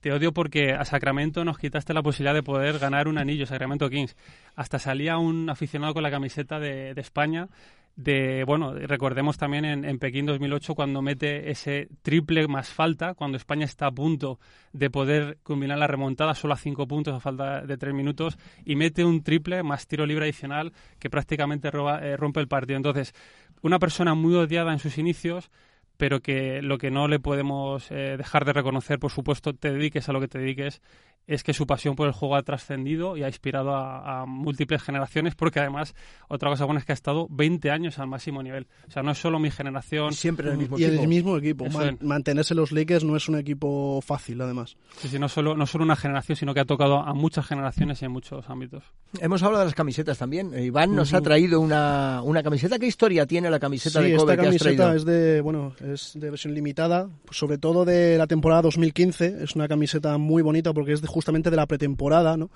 Te 0.00 0.12
odio 0.12 0.32
porque 0.32 0.72
a 0.72 0.84
Sacramento 0.84 1.44
nos 1.44 1.58
quitaste 1.58 1.92
la 1.92 2.02
posibilidad 2.02 2.34
de 2.34 2.44
poder 2.44 2.78
ganar 2.78 3.08
un 3.08 3.18
anillo, 3.18 3.46
Sacramento 3.46 3.90
Kings. 3.90 4.14
Hasta 4.54 4.78
salía 4.78 5.18
un 5.18 5.50
aficionado 5.50 5.92
con 5.92 6.04
la 6.04 6.10
camiseta 6.10 6.60
de, 6.60 6.94
de 6.94 7.00
España 7.00 7.48
de, 7.96 8.44
bueno, 8.44 8.74
recordemos 8.74 9.38
también 9.38 9.64
en, 9.64 9.84
en, 9.86 9.98
Pekín 9.98 10.26
2008 10.26 10.74
cuando 10.74 11.00
mete 11.00 11.50
ese 11.50 11.88
triple 12.02 12.46
más 12.46 12.68
falta, 12.68 13.14
cuando 13.14 13.38
España 13.38 13.64
está 13.64 13.86
a 13.86 13.90
punto 13.90 14.38
de 14.74 14.90
poder 14.90 15.38
combinar 15.42 15.78
la 15.78 15.86
remontada 15.86 16.34
solo 16.34 16.52
a 16.52 16.58
cinco 16.58 16.86
puntos 16.86 17.14
a 17.14 17.20
falta 17.20 17.62
de 17.62 17.78
tres 17.78 17.94
minutos 17.94 18.36
y 18.66 18.76
mete 18.76 19.02
un 19.02 19.22
triple 19.22 19.62
más 19.62 19.86
tiro 19.86 20.04
libre 20.04 20.26
adicional 20.26 20.74
que 20.98 21.08
prácticamente 21.08 21.68
eh, 21.68 22.16
rompe 22.18 22.40
el 22.40 22.48
partido. 22.48 22.76
Entonces, 22.76 23.14
una 23.62 23.78
persona 23.78 24.14
muy 24.14 24.34
odiada 24.34 24.72
en 24.72 24.78
sus 24.78 24.98
inicios, 24.98 25.50
pero 25.96 26.20
que 26.20 26.60
lo 26.60 26.76
que 26.76 26.90
no 26.90 27.08
le 27.08 27.18
podemos 27.18 27.90
eh, 27.90 28.16
dejar 28.18 28.44
de 28.44 28.52
reconocer, 28.52 28.98
por 28.98 29.10
supuesto, 29.10 29.54
te 29.54 29.72
dediques 29.72 30.06
a 30.10 30.12
lo 30.12 30.20
que 30.20 30.28
te 30.28 30.38
dediques, 30.38 30.82
es 31.26 31.42
que 31.42 31.52
su 31.52 31.66
pasión 31.66 31.96
por 31.96 32.06
el 32.06 32.12
juego 32.12 32.36
ha 32.36 32.42
trascendido 32.42 33.16
y 33.16 33.22
ha 33.22 33.28
inspirado 33.28 33.74
a, 33.74 34.24
múltiples 34.26 34.82
generaciones, 34.82 35.34
porque 35.34 35.60
además, 35.60 35.94
otra 36.28 36.50
cosa 36.50 36.64
buena 36.64 36.80
es 36.80 36.86
que 36.86 36.92
ha 36.92 36.94
estado 36.94 37.26
20 37.30 37.70
años 37.70 37.98
al 37.98 38.06
máximo 38.06 38.42
nivel. 38.42 38.66
O 38.88 38.90
sea, 38.90 39.02
no 39.02 39.12
es 39.12 39.18
solo 39.18 39.38
mi 39.38 39.50
generación. 39.50 40.12
siempre 40.12 40.48
en 40.48 40.52
el 40.52 40.58
mismo 40.58 40.78
y 40.78 40.84
equipo. 40.84 40.94
en 40.94 41.02
el 41.02 41.08
mismo 41.08 41.36
equipo. 41.36 41.66
mantenerse 42.00 42.54
los 42.54 42.72
Lakers 42.72 43.04
no 43.04 43.16
es 43.16 43.28
un 43.28 43.38
equipo 43.38 44.00
fácil, 44.02 44.40
además. 44.40 44.76
Sí, 44.98 45.08
sí, 45.08 45.18
no 45.18 45.28
solo, 45.28 45.56
no 45.56 45.66
solo 45.66 45.84
una 45.84 45.96
generación, 45.96 46.36
sino 46.36 46.54
que 46.54 46.60
ha 46.60 46.64
tocado 46.64 47.00
a 47.00 47.12
muchas 47.14 47.46
generaciones 47.46 48.00
y 48.02 48.04
en 48.04 48.12
muchos 48.12 48.48
ámbitos. 48.48 48.84
Hemos 49.20 49.42
hablado 49.42 49.60
de 49.60 49.66
las 49.66 49.74
camisetas 49.74 50.18
también. 50.18 50.54
Eh, 50.54 50.64
Iván 50.64 50.94
nos 50.94 51.12
ha 51.14 51.20
traído 51.20 51.60
una, 51.60 52.22
una 52.22 52.42
camiseta. 52.42 52.78
¿Qué 52.78 52.86
historia 52.86 53.26
tiene 53.26 53.50
la 53.50 53.58
camiseta 53.58 54.00
de 54.00 54.16
Kobe 54.16 54.32
esta 54.32 54.44
camiseta 54.44 54.94
es 54.94 55.04
de, 55.04 55.40
bueno, 55.40 55.74
es 55.80 56.12
de 56.14 56.30
versión 56.30 56.54
limitada, 56.54 57.08
sobre 57.30 57.58
todo 57.58 57.84
de 57.84 58.16
la 58.16 58.26
temporada 58.26 58.62
2015. 58.62 59.38
Es 59.42 59.54
una 59.56 59.68
camiseta 59.68 60.18
muy 60.18 60.42
bonita 60.42 60.72
porque 60.72 60.92
es 60.92 61.00
de 61.00 61.08
justamente 61.16 61.48
de 61.48 61.56
la 61.56 61.64
pretemporada, 61.64 62.36
¿no? 62.36 62.50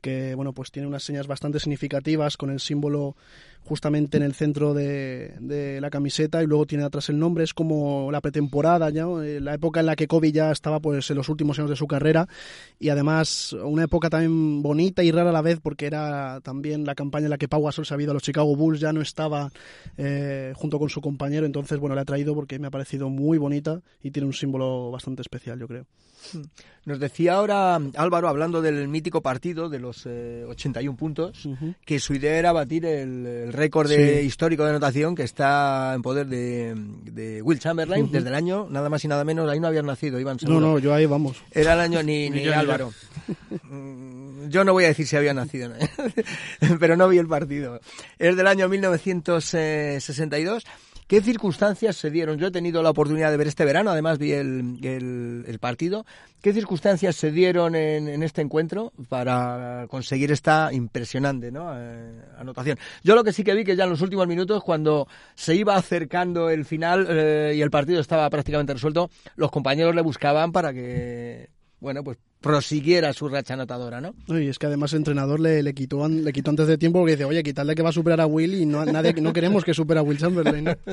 que 0.00 0.34
bueno, 0.34 0.54
pues 0.54 0.70
tiene 0.70 0.88
unas 0.88 1.02
señas 1.02 1.26
bastante 1.26 1.60
significativas 1.60 2.38
con 2.38 2.48
el 2.48 2.60
símbolo 2.60 3.14
justamente 3.62 4.16
en 4.16 4.22
el 4.22 4.32
centro 4.32 4.72
de, 4.72 5.34
de, 5.40 5.80
la 5.82 5.90
camiseta 5.90 6.42
y 6.42 6.46
luego 6.46 6.64
tiene 6.64 6.84
atrás 6.84 7.10
el 7.10 7.18
nombre. 7.18 7.44
Es 7.44 7.52
como 7.52 8.10
la 8.10 8.22
pretemporada, 8.22 8.88
ya 8.88 9.04
eh, 9.22 9.40
la 9.40 9.52
época 9.52 9.80
en 9.80 9.86
la 9.86 9.96
que 9.96 10.06
Kobe 10.06 10.32
ya 10.32 10.50
estaba 10.52 10.80
pues 10.80 11.10
en 11.10 11.16
los 11.16 11.28
últimos 11.28 11.58
años 11.58 11.68
de 11.68 11.76
su 11.76 11.86
carrera 11.86 12.26
y 12.78 12.88
además 12.88 13.52
una 13.52 13.84
época 13.84 14.08
también 14.08 14.62
bonita 14.62 15.02
y 15.02 15.10
rara 15.10 15.30
a 15.30 15.32
la 15.32 15.42
vez 15.42 15.58
porque 15.60 15.86
era 15.86 16.40
también 16.40 16.86
la 16.86 16.94
campaña 16.94 17.26
en 17.26 17.30
la 17.30 17.38
que 17.38 17.48
Pau 17.48 17.64
Gasol 17.64 17.84
se 17.84 17.92
ha 17.92 18.00
ido 18.00 18.12
a 18.12 18.14
los 18.14 18.22
Chicago 18.22 18.56
Bulls, 18.56 18.80
ya 18.80 18.94
no 18.94 19.02
estaba 19.02 19.50
eh, 19.98 20.52
junto 20.54 20.78
con 20.78 20.88
su 20.88 21.02
compañero, 21.02 21.44
entonces 21.44 21.78
bueno, 21.78 21.96
la 21.96 22.02
ha 22.02 22.06
traído 22.06 22.34
porque 22.34 22.58
me 22.58 22.68
ha 22.68 22.70
parecido 22.70 23.10
muy 23.10 23.36
bonita 23.36 23.82
y 24.02 24.12
tiene 24.12 24.26
un 24.26 24.34
símbolo 24.34 24.90
bastante 24.92 25.20
especial, 25.22 25.58
yo 25.58 25.66
creo. 25.66 25.86
Nos 26.84 27.00
decía 27.00 27.34
ahora 27.34 27.80
Álvaro, 28.06 28.28
hablando 28.28 28.62
del 28.62 28.88
mítico 28.88 29.20
partido 29.20 29.68
de 29.68 29.78
los 29.78 30.06
81 30.06 30.92
eh, 30.92 30.96
puntos, 30.96 31.48
que 31.84 31.98
su 31.98 32.14
idea 32.14 32.38
era 32.38 32.52
batir 32.52 32.86
el, 32.86 33.52
récord 33.52 33.90
histórico 33.90 34.64
de 34.64 34.70
anotación 34.70 35.14
que 35.14 35.24
está 35.24 35.92
en 35.94 36.02
poder 36.02 36.26
de, 36.26 37.42
Will 37.42 37.58
Chamberlain 37.58 38.10
desde 38.10 38.28
el 38.28 38.34
año, 38.34 38.66
nada 38.70 38.88
más 38.88 39.04
y 39.04 39.08
nada 39.08 39.24
menos, 39.24 39.50
ahí 39.50 39.60
no 39.60 39.66
habían 39.66 39.86
nacido, 39.86 40.18
Iván 40.20 40.38
No, 40.42 40.60
no, 40.60 40.78
yo 40.78 40.94
ahí 40.94 41.06
vamos. 41.06 41.36
Era 41.50 41.74
el 41.74 41.80
año 41.80 42.02
ni, 42.02 42.30
ni, 42.36 42.46
Álvaro. 42.48 42.92
Mm, 43.62 44.48
yo 44.48 44.64
no 44.64 44.72
voy 44.72 44.84
a 44.84 44.88
decir 44.88 45.06
si 45.06 45.16
había 45.16 45.34
nacido, 45.34 45.70
pero 46.80 46.96
no 46.96 47.08
vi 47.08 47.18
el 47.18 47.28
partido. 47.28 47.80
Es 48.18 48.36
del 48.36 48.46
año 48.46 48.68
1962 48.68 50.64
¿Qué 51.06 51.20
circunstancias 51.20 51.94
se 51.94 52.10
dieron? 52.10 52.36
Yo 52.36 52.48
he 52.48 52.50
tenido 52.50 52.82
la 52.82 52.90
oportunidad 52.90 53.30
de 53.30 53.36
ver 53.36 53.46
este 53.46 53.64
verano, 53.64 53.90
además 53.90 54.18
vi 54.18 54.32
el, 54.32 54.80
el, 54.82 55.58
partido. 55.60 56.04
¿Qué 56.42 56.52
circunstancias 56.52 57.14
se 57.14 57.30
dieron 57.30 57.76
en, 57.76 58.24
este 58.24 58.42
encuentro 58.42 58.92
para 59.08 59.86
conseguir 59.88 60.32
esta 60.32 60.72
impresionante 60.72 61.52
¿no? 61.52 61.70
Eh, 61.76 62.22
anotación? 62.38 62.76
Yo 63.04 63.14
lo 63.14 63.22
que 63.22 63.32
sí 63.32 63.44
que 63.44 63.54
vi 63.54 63.62
que 63.62 63.76
ya 63.76 63.84
en 63.84 63.90
los 63.90 64.00
últimos 64.00 64.26
minutos, 64.26 64.64
cuando 64.64 65.06
se 65.36 65.54
iba 65.54 65.76
acercando 65.76 66.50
el 66.50 66.64
final 66.64 67.06
eh, 67.08 67.54
y 67.56 67.62
el 67.62 67.70
partido 67.70 68.00
estaba 68.00 68.28
prácticamente 68.28 68.72
resuelto, 68.72 69.08
los 69.36 69.52
compañeros 69.52 69.94
le 69.94 70.02
buscaban 70.02 70.50
para 70.50 70.72
que 70.72 71.50
bueno, 71.80 72.02
pues 72.02 72.18
prosiguiera 72.40 73.12
su 73.12 73.28
racha 73.28 73.54
anotadora, 73.54 74.00
¿no? 74.00 74.14
Y 74.28 74.48
es 74.48 74.58
que 74.58 74.66
además 74.66 74.92
el 74.92 74.98
entrenador 74.98 75.40
le, 75.40 75.62
le, 75.62 75.74
quitó, 75.74 76.08
le 76.08 76.32
quitó 76.32 76.50
antes 76.50 76.68
de 76.68 76.78
tiempo 76.78 77.00
porque 77.00 77.12
dice, 77.12 77.24
oye, 77.24 77.42
quitarle 77.42 77.74
que 77.74 77.82
va 77.82 77.88
a 77.88 77.92
superar 77.92 78.20
a 78.20 78.26
Will 78.26 78.54
y 78.54 78.66
no, 78.66 78.84
nadie, 78.84 79.14
no 79.14 79.32
queremos 79.32 79.64
que 79.64 79.74
supere 79.74 80.00
a 80.00 80.02
Will 80.02 80.18
Chamberlain. 80.18 80.76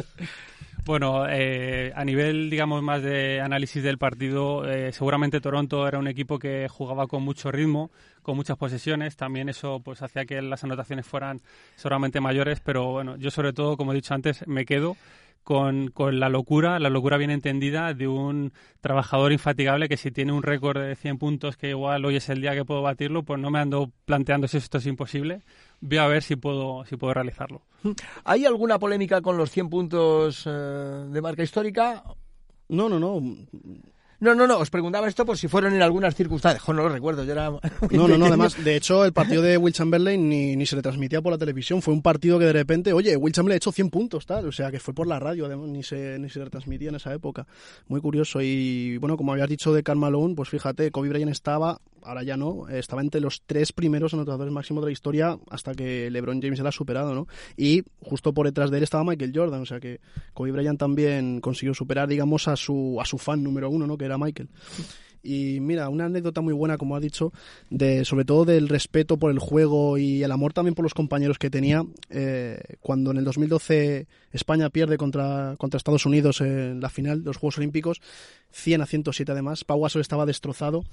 Bueno, 0.85 1.25
eh, 1.29 1.93
a 1.95 2.03
nivel, 2.03 2.49
digamos, 2.49 2.83
más 2.83 3.01
de 3.01 3.39
análisis 3.39 3.81
del 3.81 3.97
partido, 3.97 4.69
eh, 4.69 4.91
seguramente 4.91 5.39
Toronto 5.39 5.87
era 5.87 5.97
un 5.97 6.09
equipo 6.09 6.37
que 6.37 6.67
jugaba 6.67 7.07
con 7.07 7.23
mucho 7.23 7.53
ritmo, 7.53 7.89
con 8.21 8.35
muchas 8.35 8.57
posesiones. 8.57 9.15
También 9.15 9.47
eso 9.47 9.79
pues 9.79 10.01
hacía 10.01 10.25
que 10.25 10.41
las 10.41 10.61
anotaciones 10.65 11.05
fueran 11.05 11.39
seguramente 11.77 12.19
mayores, 12.19 12.59
pero 12.59 12.91
bueno, 12.91 13.15
yo 13.15 13.31
sobre 13.31 13.53
todo, 13.53 13.77
como 13.77 13.93
he 13.93 13.95
dicho 13.95 14.13
antes, 14.13 14.45
me 14.45 14.65
quedo 14.65 14.97
con, 15.43 15.89
con, 15.89 16.19
la 16.19 16.29
locura, 16.29 16.79
la 16.79 16.89
locura 16.89 17.17
bien 17.17 17.31
entendida 17.31 17.93
de 17.93 18.07
un 18.07 18.53
trabajador 18.81 19.31
infatigable 19.31 19.89
que 19.89 19.97
si 19.97 20.11
tiene 20.11 20.31
un 20.31 20.43
récord 20.43 20.79
de 20.79 20.95
100 20.95 21.17
puntos 21.17 21.57
que 21.57 21.69
igual 21.69 22.05
hoy 22.05 22.15
es 22.15 22.29
el 22.29 22.41
día 22.41 22.53
que 22.53 22.65
puedo 22.65 22.81
batirlo, 22.81 23.23
pues 23.23 23.39
no 23.39 23.51
me 23.51 23.59
ando 23.59 23.91
planteando 24.05 24.47
si 24.47 24.57
esto 24.57 24.77
es 24.77 24.85
imposible. 24.85 25.41
Voy 25.81 25.97
a 25.97 26.07
ver 26.07 26.23
si 26.23 26.35
puedo, 26.35 26.85
si 26.85 26.95
puedo 26.95 27.13
realizarlo. 27.13 27.61
¿Hay 28.23 28.45
alguna 28.45 28.79
polémica 28.79 29.21
con 29.21 29.37
los 29.37 29.51
100 29.51 29.69
puntos 29.69 30.43
eh, 30.45 30.49
de 30.49 31.21
marca 31.21 31.43
histórica? 31.43 32.03
No, 32.69 32.89
no, 32.89 32.99
no. 32.99 33.21
No, 34.23 34.33
no, 34.33 34.47
no, 34.47 34.59
os 34.59 34.69
preguntaba 34.69 35.09
esto 35.09 35.25
por 35.25 35.37
si 35.37 35.49
fueron 35.49 35.73
en 35.73 35.81
algunas 35.81 36.15
circunstancias. 36.15 36.65
no 36.67 36.73
lo 36.75 36.87
recuerdo, 36.87 37.25
yo 37.25 37.33
era... 37.33 37.49
No, 37.49 38.07
no, 38.07 38.17
no, 38.17 38.27
además, 38.27 38.63
de 38.63 38.77
hecho, 38.77 39.03
el 39.03 39.11
partido 39.11 39.41
de 39.41 39.57
Will 39.57 39.73
Chamberlain 39.73 40.29
ni, 40.29 40.55
ni 40.55 40.65
se 40.65 40.77
le 40.77 40.81
transmitía 40.81 41.21
por 41.21 41.33
la 41.33 41.37
televisión. 41.37 41.81
Fue 41.81 41.93
un 41.93 42.01
partido 42.01 42.39
que 42.39 42.45
de 42.45 42.53
repente, 42.53 42.93
oye, 42.93 43.17
Will 43.17 43.33
Chamberlain 43.33 43.55
ha 43.55 43.57
hecho 43.57 43.73
100 43.73 43.89
puntos, 43.89 44.25
tal. 44.25 44.47
O 44.47 44.53
sea, 44.53 44.71
que 44.71 44.79
fue 44.79 44.93
por 44.93 45.07
la 45.07 45.19
radio, 45.19 45.45
además, 45.45 45.67
ni 45.67 45.83
se, 45.83 46.17
ni 46.19 46.29
se 46.29 46.39
le 46.39 46.49
transmitía 46.49 46.87
en 46.87 46.95
esa 46.95 47.13
época. 47.13 47.45
Muy 47.87 47.99
curioso. 47.99 48.39
Y 48.41 48.97
bueno, 48.99 49.17
como 49.17 49.33
habías 49.33 49.49
dicho 49.49 49.73
de 49.73 49.83
Karl 49.83 49.99
Malone, 49.99 50.35
pues 50.35 50.47
fíjate, 50.47 50.89
Kobe 50.91 51.09
Bryant 51.09 51.31
estaba 51.31 51.81
ahora 52.05 52.23
ya 52.23 52.37
no, 52.37 52.67
estaba 52.69 53.01
entre 53.01 53.21
los 53.21 53.43
tres 53.45 53.71
primeros 53.71 54.13
anotadores 54.13 54.53
máximos 54.53 54.83
de 54.83 54.89
la 54.89 54.91
historia 54.91 55.37
hasta 55.49 55.73
que 55.73 56.09
LeBron 56.11 56.41
James 56.41 56.59
era 56.59 56.71
superado, 56.71 57.13
¿no? 57.13 57.27
Y 57.57 57.83
justo 58.01 58.33
por 58.33 58.45
detrás 58.45 58.71
de 58.71 58.77
él 58.77 58.83
estaba 58.83 59.03
Michael 59.03 59.31
Jordan, 59.33 59.61
o 59.61 59.65
sea 59.65 59.79
que 59.79 59.99
Kobe 60.33 60.51
Bryant 60.51 60.79
también 60.79 61.41
consiguió 61.41 61.73
superar, 61.73 62.07
digamos, 62.07 62.47
a 62.47 62.55
su, 62.55 62.97
a 62.99 63.05
su 63.05 63.17
fan 63.17 63.43
número 63.43 63.69
uno, 63.69 63.87
¿no? 63.87 63.97
Que 63.97 64.05
era 64.05 64.12
Michael. 64.17 64.49
Y 65.25 65.61
mira, 65.61 65.87
una 65.87 66.05
anécdota 66.05 66.41
muy 66.41 66.53
buena, 66.53 66.77
como 66.77 66.97
ha 66.97 66.99
dicho, 66.99 67.31
de, 67.69 68.03
sobre 68.03 68.25
todo 68.25 68.43
del 68.43 68.67
respeto 68.67 69.15
por 69.15 69.31
el 69.31 69.39
juego 69.39 69.97
y 69.97 70.21
el 70.21 70.31
amor 70.33 70.51
también 70.51 70.75
por 70.75 70.83
los 70.83 70.93
compañeros 70.93 71.39
que 71.39 71.49
tenía. 71.49 71.85
Eh, 72.09 72.61
cuando 72.81 73.11
en 73.11 73.17
el 73.17 73.23
2012 73.23 74.05
España 74.33 74.69
pierde 74.69 74.97
contra, 74.97 75.55
contra 75.57 75.77
Estados 75.77 76.05
Unidos 76.05 76.41
en 76.41 76.81
la 76.81 76.89
final 76.89 77.21
de 77.21 77.27
los 77.27 77.37
Juegos 77.37 77.57
Olímpicos, 77.57 78.01
100 78.51 78.81
a 78.81 78.85
107 78.85 79.31
además, 79.31 79.63
Pau 79.63 79.85
estaba 79.85 80.25
destrozado 80.25 80.83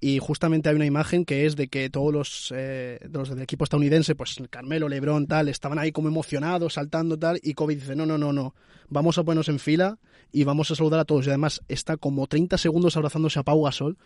y 0.00 0.18
justamente 0.18 0.68
hay 0.68 0.76
una 0.76 0.86
imagen 0.86 1.24
que 1.24 1.46
es 1.46 1.56
de 1.56 1.68
que 1.68 1.90
todos 1.90 2.12
los, 2.12 2.54
eh, 2.56 3.00
los 3.12 3.30
del 3.30 3.42
equipo 3.42 3.64
estadounidense, 3.64 4.14
pues 4.14 4.36
Carmelo, 4.50 4.88
Lebron, 4.88 5.26
tal, 5.26 5.48
estaban 5.48 5.78
ahí 5.78 5.90
como 5.90 6.08
emocionados, 6.08 6.74
saltando, 6.74 7.18
tal, 7.18 7.40
y 7.42 7.54
Kobe 7.54 7.74
dice, 7.74 7.96
no, 7.96 8.06
no, 8.06 8.16
no, 8.16 8.32
no, 8.32 8.54
vamos 8.88 9.18
a 9.18 9.24
ponernos 9.24 9.48
en 9.48 9.58
fila 9.58 9.98
y 10.30 10.44
vamos 10.44 10.70
a 10.70 10.74
saludar 10.74 11.00
a 11.00 11.04
todos. 11.04 11.26
Y 11.26 11.30
además 11.30 11.62
está 11.68 11.96
como 11.96 12.26
30 12.26 12.58
segundos 12.58 12.96
abrazándose 12.96 13.38
a 13.38 13.42
Pau 13.42 13.64
Gasol 13.64 13.96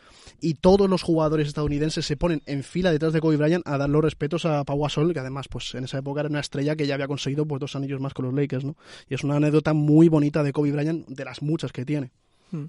y 0.40 0.54
todos 0.54 0.88
los 0.88 1.02
jugadores 1.02 1.48
estadounidenses 1.48 2.06
se 2.06 2.16
ponen 2.16 2.42
en 2.46 2.62
fila 2.62 2.90
detrás 2.90 3.12
de 3.12 3.20
Kobe 3.20 3.36
Bryant 3.36 3.66
a 3.66 3.78
dar 3.78 3.90
los 3.90 4.02
respetos 4.02 4.46
a 4.46 4.64
Pau 4.64 4.80
Gasol, 4.80 5.12
que 5.12 5.20
además 5.20 5.48
pues 5.48 5.74
en 5.74 5.84
esa 5.84 5.98
época 5.98 6.20
era 6.20 6.28
una 6.28 6.40
estrella 6.40 6.76
que 6.76 6.86
ya 6.86 6.94
había 6.94 7.08
conseguido 7.08 7.46
pues 7.46 7.60
dos 7.60 7.76
anillos 7.76 8.00
más 8.00 8.14
con 8.14 8.24
los 8.24 8.34
Lakers, 8.34 8.64
¿no? 8.64 8.76
Y 9.08 9.14
es 9.14 9.24
una 9.24 9.36
anécdota 9.36 9.72
muy 9.72 10.08
bonita 10.08 10.42
de 10.42 10.52
Kobe 10.52 10.72
Bryant, 10.72 11.06
de 11.06 11.24
las 11.24 11.42
muchas 11.42 11.72
que 11.72 11.84
tiene. 11.84 12.12
Hmm. 12.50 12.66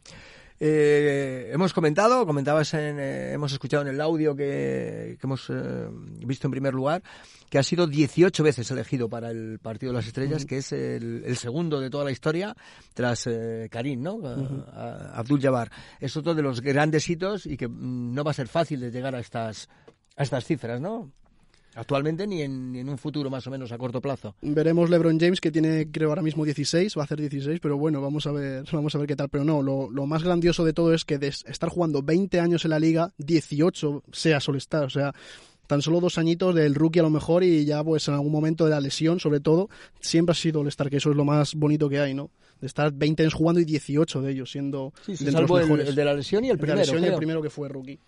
Eh, 0.60 1.50
hemos 1.52 1.74
comentado, 1.74 2.26
comentabas, 2.26 2.74
en, 2.74 3.00
eh, 3.00 3.34
hemos 3.34 3.52
escuchado 3.52 3.84
en 3.84 3.90
el 3.90 4.02
audio 4.02 4.36
que, 4.36 5.18
hemos 5.22 5.50
eh, 5.50 5.88
visto 6.26 6.48
en 6.48 6.52
primer 6.52 6.74
lugar, 6.74 7.02
que 7.50 7.60
ha 7.60 7.64
sido 7.64 7.88
18 7.88 8.44
veces 8.44 8.70
elegido 8.72 9.10
para 9.10 9.32
el 9.32 9.60
Partido 9.60 9.92
de 9.92 9.98
las 9.98 10.08
Estrellas, 10.08 10.46
que 10.46 10.58
es 10.58 10.72
el, 10.72 11.36
segundo 11.38 11.80
de 11.80 11.90
toda 11.90 12.06
la 12.06 12.12
historia, 12.12 12.56
tras 12.94 13.28
Karim, 13.70 14.02
¿no? 14.02 14.20
Abdul 15.14 15.42
Jabbar. 15.42 15.72
Es 16.00 16.16
otro 16.18 16.34
de 16.34 16.42
los 16.42 16.62
grandes 16.62 17.10
hitos 17.10 17.46
y 17.46 17.58
que 17.58 17.68
mm, 17.68 18.14
no 18.14 18.24
va 18.24 18.32
a 18.32 18.36
ser 18.36 18.48
fácil 18.48 18.80
de 18.80 18.92
llegar 18.92 19.16
a 19.16 19.20
estas, 19.20 19.70
a 20.16 20.24
estas 20.24 20.46
cifras, 20.46 20.80
¿no? 20.80 21.12
Actualmente 21.76 22.28
ni 22.28 22.42
en, 22.42 22.88
un 22.88 22.98
futuro 22.98 23.30
más 23.30 23.48
o 23.48 23.52
menos 23.52 23.72
a 23.72 23.78
corto 23.78 24.02
plazo. 24.02 24.36
Veremos 24.42 24.90
LeBron 24.90 25.20
James 25.20 25.42
que 25.42 25.52
tiene 25.52 25.90
creo 25.92 26.10
ahora 26.10 26.22
mismo 26.22 26.46
16, 26.46 26.96
va 26.98 27.02
a 27.02 27.06
hacer 27.06 27.20
16, 27.20 27.60
pero 27.60 27.78
bueno, 27.78 28.02
vamos 28.02 28.28
a 28.28 28.32
ver, 28.32 28.66
vamos 28.72 28.94
a 28.94 28.98
ver 28.98 29.08
qué 29.08 29.16
tal. 29.16 29.30
Pero 29.30 29.44
no, 29.44 29.62
lo, 29.62 29.90
más 30.06 30.24
grandioso 30.24 30.66
de 30.66 30.74
todo 30.74 30.94
es 30.94 31.06
que 31.06 31.18
de 31.18 31.28
estar 31.28 31.70
jugando 31.70 32.04
20 32.04 32.40
años 32.40 32.66
en 32.66 32.72
la 32.72 32.80
liga, 32.80 33.12
18 33.18 34.04
sea 34.12 34.40
Solestar, 34.40 34.84
o 34.86 34.90
sea, 34.90 35.14
tan 35.68 35.82
solo 35.82 36.00
dos 36.00 36.18
añitos 36.18 36.54
del 36.54 36.76
rookie 36.76 37.00
a 37.00 37.04
lo 37.04 37.10
mejor 37.10 37.44
y 37.44 37.66
ya 37.66 37.84
pues 37.84 38.08
en 38.08 38.14
algún 38.14 38.32
momento 38.32 38.66
de 38.66 38.72
la 38.72 38.82
lesión 38.82 39.20
sobre 39.20 39.40
todo, 39.40 39.70
siempre 40.00 40.32
ha 40.34 40.36
sido 40.36 40.60
All-Star, 40.60 40.90
que 40.90 40.98
eso 40.98 41.10
es 41.10 41.16
lo 41.16 41.26
más 41.26 41.56
bonito 41.56 41.90
que 41.90 42.00
hay, 42.00 42.14
¿no? 42.14 42.30
De 42.60 42.68
estar 42.68 42.92
20 42.94 43.24
años 43.24 43.34
jugando 43.34 43.60
y 43.60 43.66
18 43.66 44.22
de 44.22 44.32
ellos 44.32 44.52
siendo 44.52 44.94
sí, 45.06 45.16
de 45.24 45.32
los 45.32 45.50
mejores. 45.50 45.90
El, 45.90 45.96
de 45.96 46.06
la 46.06 46.14
lesión 46.14 46.46
y 46.46 46.50
el 46.50 46.58
primero. 46.58 46.82
y 46.82 47.06
el 47.06 47.16
primero 47.16 47.42
que 47.42 47.50
fue 47.50 47.68
rookie. 47.68 48.00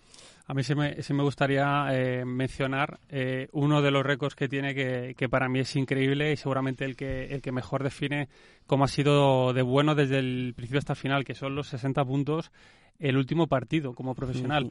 A 0.48 0.54
mí 0.54 0.62
sí 0.62 0.76
me, 0.76 0.96
me 1.10 1.22
gustaría 1.24 1.88
eh, 1.90 2.24
mencionar 2.24 3.00
eh, 3.08 3.48
uno 3.50 3.82
de 3.82 3.90
los 3.90 4.06
récords 4.06 4.36
que 4.36 4.48
tiene 4.48 4.76
que, 4.76 5.14
que, 5.16 5.28
para 5.28 5.48
mí 5.48 5.58
es 5.58 5.74
increíble 5.74 6.32
y 6.32 6.36
seguramente 6.36 6.84
el 6.84 6.94
que, 6.94 7.24
el 7.26 7.42
que 7.42 7.50
mejor 7.50 7.82
define 7.82 8.28
cómo 8.64 8.84
ha 8.84 8.88
sido 8.88 9.52
de 9.52 9.62
bueno 9.62 9.96
desde 9.96 10.20
el 10.20 10.54
principio 10.54 10.78
hasta 10.78 10.92
el 10.92 10.98
final, 10.98 11.24
que 11.24 11.34
son 11.34 11.56
los 11.56 11.66
60 11.66 12.04
puntos 12.04 12.52
el 13.00 13.16
último 13.16 13.48
partido 13.48 13.92
como 13.92 14.14
profesional. 14.14 14.70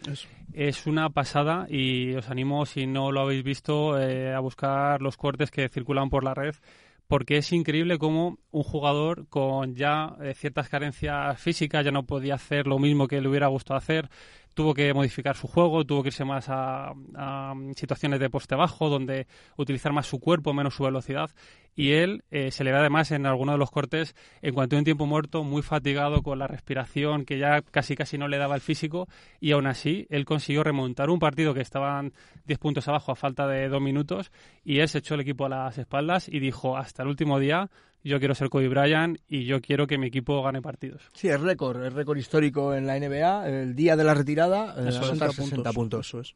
Es 0.53 0.87
una 0.87 1.09
pasada 1.09 1.67
y 1.69 2.15
os 2.15 2.29
animo, 2.29 2.65
si 2.65 2.87
no 2.87 3.11
lo 3.11 3.21
habéis 3.21 3.43
visto, 3.43 3.99
eh, 3.99 4.33
a 4.33 4.39
buscar 4.39 5.01
los 5.01 5.17
cortes 5.17 5.51
que 5.51 5.67
circulan 5.67 6.09
por 6.09 6.23
la 6.23 6.33
red 6.33 6.55
porque 7.07 7.37
es 7.37 7.51
increíble 7.51 7.99
cómo 7.99 8.39
un 8.49 8.63
jugador 8.63 9.27
con 9.27 9.75
ya 9.75 10.15
ciertas 10.33 10.69
carencias 10.69 11.39
físicas 11.39 11.85
ya 11.85 11.91
no 11.91 12.07
podía 12.07 12.33
hacer 12.33 12.65
lo 12.65 12.79
mismo 12.79 13.07
que 13.07 13.21
le 13.21 13.29
hubiera 13.29 13.45
gustado 13.45 13.77
hacer, 13.77 14.09
tuvo 14.55 14.73
que 14.73 14.93
modificar 14.93 15.35
su 15.35 15.47
juego, 15.47 15.85
tuvo 15.85 16.01
que 16.01 16.09
irse 16.09 16.25
más 16.25 16.47
a, 16.49 16.93
situaciones 17.75 18.19
de 18.19 18.29
poste 18.29 18.55
bajo, 18.55 18.89
donde 18.89 19.27
utilizar 19.57 19.93
más 19.93 20.07
su 20.07 20.19
cuerpo, 20.19 20.53
menos 20.53 20.73
su 20.73 20.83
velocidad. 20.83 21.29
Y 21.75 21.91
él 21.91 22.23
eh, 22.31 22.51
se 22.51 22.63
le 22.63 22.71
ve 22.71 22.77
además 22.77 23.11
en 23.11 23.25
alguno 23.25 23.51
de 23.51 23.57
los 23.57 23.69
cortes, 23.69 24.15
en 24.41 24.53
cuanto 24.53 24.75
a 24.75 24.79
un 24.79 24.85
tiempo 24.85 25.05
muerto, 25.05 25.43
muy 25.43 25.61
fatigado 25.61 26.23
con 26.23 26.39
la 26.39 26.47
respiración, 26.47 27.25
que 27.25 27.37
ya 27.37 27.61
casi 27.61 27.95
casi 27.95 28.17
no 28.17 28.29
le 28.29 28.37
daba 28.37 28.55
el 28.55 28.61
físico. 28.61 29.09
Y 29.41 29.51
aún 29.51 29.67
así, 29.67 30.07
él 30.09 30.23
consiguió 30.23 30.63
remontar 30.63 31.09
un 31.09 31.19
partido 31.19 31.53
que 31.53 31.61
estaban 31.61 32.13
10 32.45 32.57
puntos 32.59 32.87
abajo 32.87 33.11
a 33.11 33.15
falta 33.15 33.45
de 33.47 33.67
dos 33.67 33.81
minutos. 33.81 34.31
Y 34.63 34.79
él 34.79 34.87
se 34.87 34.99
echó 34.99 35.15
el 35.15 35.21
equipo 35.21 35.45
a 35.45 35.49
las 35.49 35.77
espaldas 35.77 36.29
y 36.29 36.39
dijo: 36.39 36.77
Hasta 36.77 37.03
el 37.03 37.09
último 37.09 37.39
día 37.39 37.69
yo 38.09 38.19
quiero 38.19 38.35
ser 38.35 38.49
Kobe 38.49 38.69
Bryant 38.69 39.17
y 39.27 39.45
yo 39.45 39.61
quiero 39.61 39.87
que 39.87 39.97
mi 39.97 40.07
equipo 40.07 40.41
gane 40.43 40.61
partidos. 40.61 41.01
Sí, 41.13 41.27
es 41.27 41.39
récord, 41.39 41.83
es 41.83 41.93
récord 41.93 42.17
histórico 42.17 42.73
en 42.73 42.85
la 42.85 42.99
NBA. 42.99 43.49
El 43.49 43.75
día 43.75 43.95
de 43.95 44.03
la 44.03 44.13
retirada, 44.13 44.75
eh, 44.77 44.91
60 44.91 45.31
60 45.31 45.33
puntos. 45.33 45.75
puntos. 45.75 46.07
Eso 46.07 46.19
es. 46.19 46.35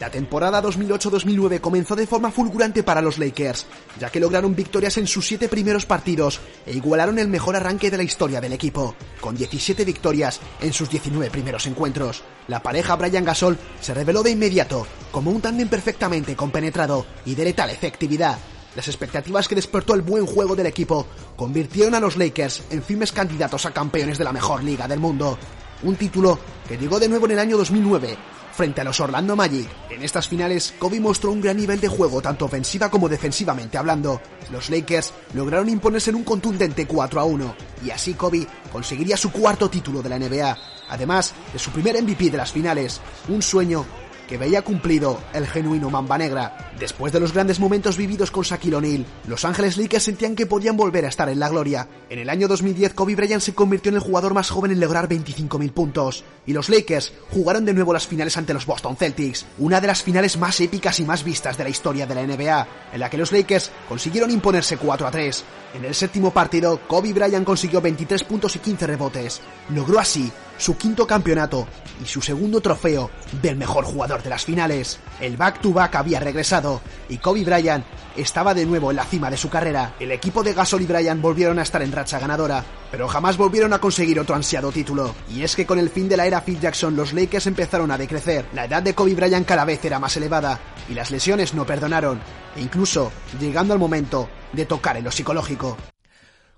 La 0.00 0.10
temporada 0.10 0.62
2008-2009 0.62 1.60
comenzó 1.60 1.96
de 1.96 2.06
forma 2.06 2.30
fulgurante 2.30 2.82
para 2.82 3.00
los 3.00 3.18
Lakers, 3.18 3.66
ya 3.98 4.10
que 4.10 4.20
lograron 4.20 4.54
victorias 4.54 4.98
en 4.98 5.06
sus 5.06 5.26
siete 5.26 5.48
primeros 5.48 5.86
partidos 5.86 6.40
e 6.66 6.74
igualaron 6.74 7.18
el 7.18 7.28
mejor 7.28 7.56
arranque 7.56 7.90
de 7.90 7.96
la 7.96 8.02
historia 8.02 8.40
del 8.40 8.52
equipo, 8.52 8.94
con 9.20 9.36
17 9.36 9.84
victorias 9.86 10.40
en 10.60 10.74
sus 10.74 10.90
19 10.90 11.30
primeros 11.30 11.66
encuentros. 11.66 12.24
La 12.48 12.62
pareja 12.62 12.96
Brian 12.96 13.24
Gasol 13.24 13.56
se 13.80 13.94
reveló 13.94 14.22
de 14.22 14.32
inmediato 14.32 14.86
como 15.10 15.30
un 15.30 15.40
tándem 15.40 15.68
perfectamente 15.68 16.36
compenetrado 16.36 17.06
y 17.24 17.34
de 17.34 17.44
letal 17.44 17.70
efectividad. 17.70 18.38
Las 18.76 18.88
expectativas 18.88 19.48
que 19.48 19.54
despertó 19.54 19.94
el 19.94 20.02
buen 20.02 20.26
juego 20.26 20.54
del 20.54 20.66
equipo 20.66 21.06
convirtieron 21.34 21.94
a 21.94 22.00
los 22.00 22.18
Lakers 22.18 22.62
en 22.68 22.82
firmes 22.82 23.10
candidatos 23.10 23.64
a 23.64 23.70
campeones 23.70 24.18
de 24.18 24.24
la 24.24 24.34
mejor 24.34 24.62
liga 24.62 24.86
del 24.86 25.00
mundo. 25.00 25.38
Un 25.82 25.96
título 25.96 26.38
que 26.68 26.76
llegó 26.76 27.00
de 27.00 27.08
nuevo 27.08 27.24
en 27.24 27.32
el 27.32 27.38
año 27.38 27.56
2009 27.56 28.18
frente 28.52 28.82
a 28.82 28.84
los 28.84 29.00
Orlando 29.00 29.34
Magic. 29.34 29.66
En 29.90 30.02
estas 30.02 30.28
finales, 30.28 30.74
Kobe 30.78 31.00
mostró 31.00 31.32
un 31.32 31.40
gran 31.40 31.56
nivel 31.56 31.80
de 31.80 31.88
juego, 31.88 32.20
tanto 32.20 32.44
ofensiva 32.44 32.90
como 32.90 33.08
defensivamente 33.08 33.78
hablando. 33.78 34.20
Los 34.50 34.68
Lakers 34.68 35.14
lograron 35.32 35.70
imponerse 35.70 36.10
en 36.10 36.16
un 36.16 36.24
contundente 36.24 36.86
4 36.86 37.20
a 37.20 37.24
1, 37.24 37.56
y 37.84 37.90
así 37.90 38.12
Kobe 38.12 38.46
conseguiría 38.72 39.16
su 39.16 39.30
cuarto 39.30 39.70
título 39.70 40.02
de 40.02 40.08
la 40.08 40.18
NBA, 40.18 40.58
además 40.88 41.34
de 41.52 41.58
su 41.58 41.70
primer 41.70 42.02
MVP 42.02 42.30
de 42.30 42.38
las 42.38 42.52
finales, 42.52 43.00
un 43.28 43.42
sueño 43.42 43.84
que 44.26 44.38
veía 44.38 44.62
cumplido 44.62 45.20
el 45.32 45.46
genuino 45.46 45.90
Mamba 45.90 46.18
Negra. 46.18 46.72
Después 46.78 47.12
de 47.12 47.20
los 47.20 47.32
grandes 47.32 47.60
momentos 47.60 47.96
vividos 47.96 48.30
con 48.30 48.44
Shaquille 48.44 48.76
O'Neal, 48.76 49.06
Los 49.26 49.44
Ángeles 49.44 49.76
Lakers 49.76 50.04
sentían 50.04 50.34
que 50.36 50.46
podían 50.46 50.76
volver 50.76 51.04
a 51.04 51.08
estar 51.08 51.28
en 51.28 51.38
la 51.38 51.48
gloria. 51.48 51.88
En 52.10 52.18
el 52.18 52.28
año 52.28 52.48
2010, 52.48 52.94
Kobe 52.94 53.14
Bryant 53.14 53.42
se 53.42 53.54
convirtió 53.54 53.90
en 53.90 53.96
el 53.96 54.02
jugador 54.02 54.34
más 54.34 54.50
joven 54.50 54.72
en 54.72 54.80
lograr 54.80 55.08
25.000 55.08 55.72
puntos, 55.72 56.24
y 56.46 56.52
los 56.52 56.68
Lakers 56.68 57.12
jugaron 57.30 57.64
de 57.64 57.74
nuevo 57.74 57.92
las 57.92 58.06
finales 58.06 58.36
ante 58.36 58.54
los 58.54 58.66
Boston 58.66 58.96
Celtics, 58.96 59.46
una 59.58 59.80
de 59.80 59.86
las 59.86 60.02
finales 60.02 60.36
más 60.36 60.60
épicas 60.60 61.00
y 61.00 61.04
más 61.04 61.24
vistas 61.24 61.56
de 61.56 61.64
la 61.64 61.70
historia 61.70 62.06
de 62.06 62.14
la 62.14 62.26
NBA, 62.26 62.68
en 62.92 63.00
la 63.00 63.10
que 63.10 63.18
los 63.18 63.32
Lakers 63.32 63.70
consiguieron 63.88 64.30
imponerse 64.30 64.76
4 64.76 65.06
a 65.06 65.10
3. 65.10 65.44
En 65.74 65.84
el 65.84 65.94
séptimo 65.94 66.30
partido, 66.30 66.80
Kobe 66.86 67.12
Bryant 67.12 67.44
consiguió 67.44 67.80
23 67.80 68.24
puntos 68.24 68.56
y 68.56 68.60
15 68.60 68.86
rebotes. 68.86 69.40
Logró 69.70 69.98
así 69.98 70.30
su 70.58 70.76
quinto 70.76 71.06
campeonato 71.06 71.66
y 72.02 72.06
su 72.06 72.20
segundo 72.20 72.60
trofeo 72.60 73.10
del 73.42 73.56
mejor 73.56 73.84
jugador 73.84 74.22
de 74.22 74.30
las 74.30 74.44
finales. 74.44 74.98
El 75.20 75.36
back-to-back 75.36 75.94
había 75.96 76.20
regresado 76.20 76.80
y 77.08 77.18
Kobe 77.18 77.44
Bryant 77.44 77.84
estaba 78.16 78.54
de 78.54 78.66
nuevo 78.66 78.90
en 78.90 78.96
la 78.96 79.04
cima 79.04 79.30
de 79.30 79.36
su 79.36 79.48
carrera. 79.48 79.94
El 80.00 80.12
equipo 80.12 80.42
de 80.42 80.52
Gasol 80.52 80.82
y 80.82 80.86
Bryant 80.86 81.20
volvieron 81.20 81.58
a 81.58 81.62
estar 81.62 81.82
en 81.82 81.92
racha 81.92 82.18
ganadora, 82.18 82.64
pero 82.90 83.08
jamás 83.08 83.36
volvieron 83.36 83.72
a 83.72 83.78
conseguir 83.78 84.18
otro 84.20 84.34
ansiado 84.34 84.72
título. 84.72 85.14
Y 85.34 85.42
es 85.42 85.56
que 85.56 85.66
con 85.66 85.78
el 85.78 85.90
fin 85.90 86.08
de 86.08 86.16
la 86.16 86.26
era 86.26 86.42
Phil 86.42 86.60
Jackson, 86.60 86.96
los 86.96 87.12
Lakers 87.12 87.46
empezaron 87.46 87.90
a 87.90 87.98
decrecer. 87.98 88.46
La 88.54 88.64
edad 88.64 88.82
de 88.82 88.94
Kobe 88.94 89.14
Bryant 89.14 89.46
cada 89.46 89.64
vez 89.64 89.84
era 89.84 89.98
más 89.98 90.16
elevada 90.16 90.60
y 90.88 90.94
las 90.94 91.10
lesiones 91.10 91.54
no 91.54 91.66
perdonaron, 91.66 92.20
e 92.54 92.60
incluso 92.60 93.12
llegando 93.40 93.72
al 93.72 93.78
momento 93.78 94.28
de 94.52 94.66
tocar 94.66 94.96
en 94.96 95.04
lo 95.04 95.10
psicológico. 95.10 95.76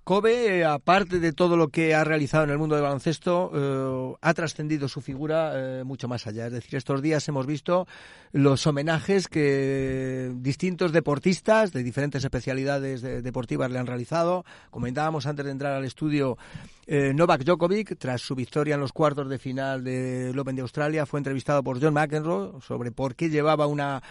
Kobe, 0.09 0.65
aparte 0.65 1.21
de 1.21 1.35
todo 1.35 1.59
lo 1.59 1.69
que 1.69 1.95
ha 1.95 2.03
realizado 2.03 2.45
en 2.45 2.49
el 2.49 2.57
mundo 2.57 2.75
del 2.75 2.83
baloncesto, 2.83 3.51
eh, 3.55 4.17
ha 4.23 4.33
trascendido 4.33 4.89
su 4.89 5.03
figura 5.03 5.53
eh, 5.55 5.85
mucho 5.85 6.09
más 6.09 6.27
allá. 6.27 6.47
Es 6.47 6.53
decir, 6.55 6.77
estos 6.77 7.03
días 7.03 7.29
hemos 7.29 7.47
visto 7.47 7.87
los 8.33 8.67
homenajes 8.67 9.29
que 9.29 10.33
distintos 10.37 10.93
deportistas 10.93 11.75
de 11.75 11.83
diferentes 11.83 12.25
especialidades 12.25 13.03
de- 13.03 13.21
deportivas 13.21 13.71
le 13.71 13.81
han 13.81 13.87
realizado. 13.87 14.47
Comentábamos 14.71 15.27
antes 15.27 15.45
de 15.45 15.53
entrar 15.53 15.75
al 15.75 15.85
estudio, 15.85 16.39
eh, 16.87 17.13
Novak 17.15 17.45
Djokovic, 17.45 17.99
tras 17.99 18.23
su 18.23 18.35
victoria 18.35 18.77
en 18.77 18.81
los 18.81 18.95
cuartos 18.95 19.29
de 19.29 19.39
final 19.39 19.85
del 19.85 20.39
Open 20.39 20.57
de 20.57 20.63
Australia, 20.63 21.05
fue 21.05 21.21
entrevistado 21.21 21.63
por 21.63 21.83
John 21.83 21.93
McEnroe 21.93 22.63
sobre 22.63 22.93
por 22.93 23.15
qué 23.15 23.29
llevaba 23.29 23.67
una, 23.67 24.03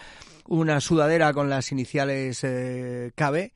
una 0.46 0.80
sudadera 0.80 1.32
con 1.32 1.50
las 1.50 1.72
iniciales 1.72 2.44
eh, 2.44 3.10
KB 3.16 3.50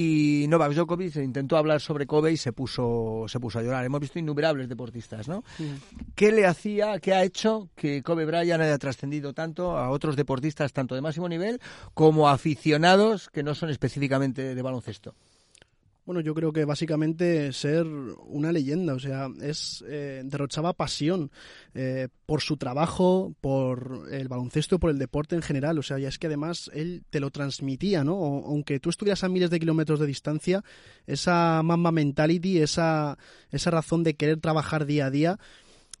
y 0.00 0.46
Novak 0.46 0.74
Djokovic 0.74 1.16
intentó 1.16 1.56
hablar 1.56 1.80
sobre 1.80 2.06
Kobe 2.06 2.30
y 2.30 2.36
se 2.36 2.52
puso 2.52 3.24
se 3.26 3.40
puso 3.40 3.58
a 3.58 3.62
llorar. 3.62 3.84
Hemos 3.84 3.98
visto 3.98 4.20
innumerables 4.20 4.68
deportistas, 4.68 5.26
¿no? 5.26 5.42
¿Qué 6.14 6.30
le 6.30 6.46
hacía, 6.46 7.00
qué 7.00 7.14
ha 7.14 7.24
hecho 7.24 7.68
que 7.74 8.00
Kobe 8.04 8.24
Bryant 8.24 8.62
haya 8.62 8.78
trascendido 8.78 9.32
tanto 9.34 9.76
a 9.76 9.90
otros 9.90 10.14
deportistas 10.14 10.72
tanto 10.72 10.94
de 10.94 11.00
máximo 11.00 11.28
nivel 11.28 11.60
como 11.94 12.28
a 12.28 12.32
aficionados 12.34 13.28
que 13.28 13.42
no 13.42 13.56
son 13.56 13.70
específicamente 13.70 14.54
de 14.54 14.62
baloncesto? 14.62 15.16
Bueno, 16.08 16.22
yo 16.22 16.34
creo 16.34 16.54
que 16.54 16.64
básicamente 16.64 17.52
ser 17.52 17.84
una 17.84 18.50
leyenda, 18.50 18.94
o 18.94 18.98
sea, 18.98 19.28
es 19.42 19.84
eh, 19.86 20.22
derrochaba 20.24 20.72
pasión 20.72 21.30
eh, 21.74 22.08
por 22.24 22.40
su 22.40 22.56
trabajo, 22.56 23.34
por 23.42 24.08
el 24.10 24.26
baloncesto, 24.26 24.78
por 24.78 24.88
el 24.88 24.96
deporte 24.98 25.36
en 25.36 25.42
general, 25.42 25.78
o 25.78 25.82
sea, 25.82 25.98
y 25.98 26.06
es 26.06 26.18
que 26.18 26.28
además 26.28 26.70
él 26.72 27.02
te 27.10 27.20
lo 27.20 27.28
transmitía, 27.30 28.04
¿no? 28.04 28.14
O- 28.16 28.46
aunque 28.46 28.80
tú 28.80 28.88
estuvieras 28.88 29.22
a 29.22 29.28
miles 29.28 29.50
de 29.50 29.60
kilómetros 29.60 30.00
de 30.00 30.06
distancia, 30.06 30.64
esa 31.06 31.62
mamba 31.62 31.92
mentality, 31.92 32.56
esa, 32.62 33.18
esa 33.50 33.70
razón 33.70 34.02
de 34.02 34.14
querer 34.16 34.40
trabajar 34.40 34.86
día 34.86 35.04
a 35.04 35.10
día, 35.10 35.38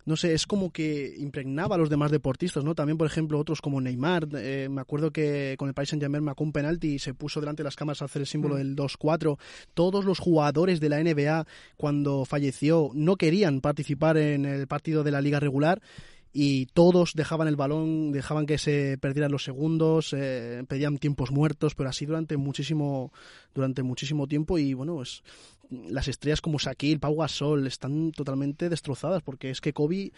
no 0.08 0.16
sé, 0.16 0.32
es 0.32 0.46
como 0.46 0.72
que 0.72 1.14
impregnaba 1.18 1.74
a 1.74 1.78
los 1.78 1.90
demás 1.90 2.10
deportistas, 2.10 2.64
¿no? 2.64 2.74
También, 2.74 2.96
por 2.96 3.06
ejemplo, 3.06 3.38
otros 3.38 3.60
como 3.60 3.78
Neymar, 3.78 4.26
eh, 4.36 4.66
me 4.70 4.80
acuerdo 4.80 5.10
que 5.10 5.54
con 5.58 5.68
el 5.68 5.74
Paris 5.74 5.90
Saint-Germain 5.90 6.24
marcó 6.24 6.44
un 6.44 6.52
penalti 6.52 6.94
y 6.94 6.98
se 6.98 7.12
puso 7.12 7.40
delante 7.40 7.62
de 7.62 7.64
las 7.64 7.76
cámaras 7.76 8.00
a 8.00 8.06
hacer 8.06 8.22
el 8.22 8.26
símbolo 8.26 8.56
del 8.56 8.74
2-4. 8.74 9.38
Todos 9.74 10.06
los 10.06 10.18
jugadores 10.18 10.80
de 10.80 10.88
la 10.88 11.04
NBA, 11.04 11.46
cuando 11.76 12.24
falleció, 12.24 12.90
no 12.94 13.16
querían 13.16 13.60
participar 13.60 14.16
en 14.16 14.46
el 14.46 14.66
partido 14.66 15.04
de 15.04 15.10
la 15.10 15.20
liga 15.20 15.40
regular 15.40 15.82
y 16.32 16.66
todos 16.66 17.12
dejaban 17.14 17.48
el 17.48 17.56
balón, 17.56 18.10
dejaban 18.12 18.46
que 18.46 18.56
se 18.56 18.96
perdieran 18.96 19.32
los 19.32 19.44
segundos, 19.44 20.14
eh, 20.16 20.64
pedían 20.68 20.96
tiempos 20.96 21.30
muertos, 21.30 21.74
pero 21.74 21.90
así 21.90 22.06
durante 22.06 22.38
muchísimo, 22.38 23.12
durante 23.54 23.82
muchísimo 23.82 24.26
tiempo 24.26 24.58
y 24.58 24.72
bueno, 24.72 25.02
es, 25.02 25.22
las 25.70 26.08
estrellas 26.08 26.40
como 26.40 26.58
Shaquille, 26.58 26.98
Pau 26.98 27.16
Gasol 27.16 27.66
están 27.66 28.12
totalmente 28.12 28.68
destrozadas 28.68 29.22
porque 29.22 29.50
es 29.50 29.60
que 29.60 29.72
Kobe 29.72 30.12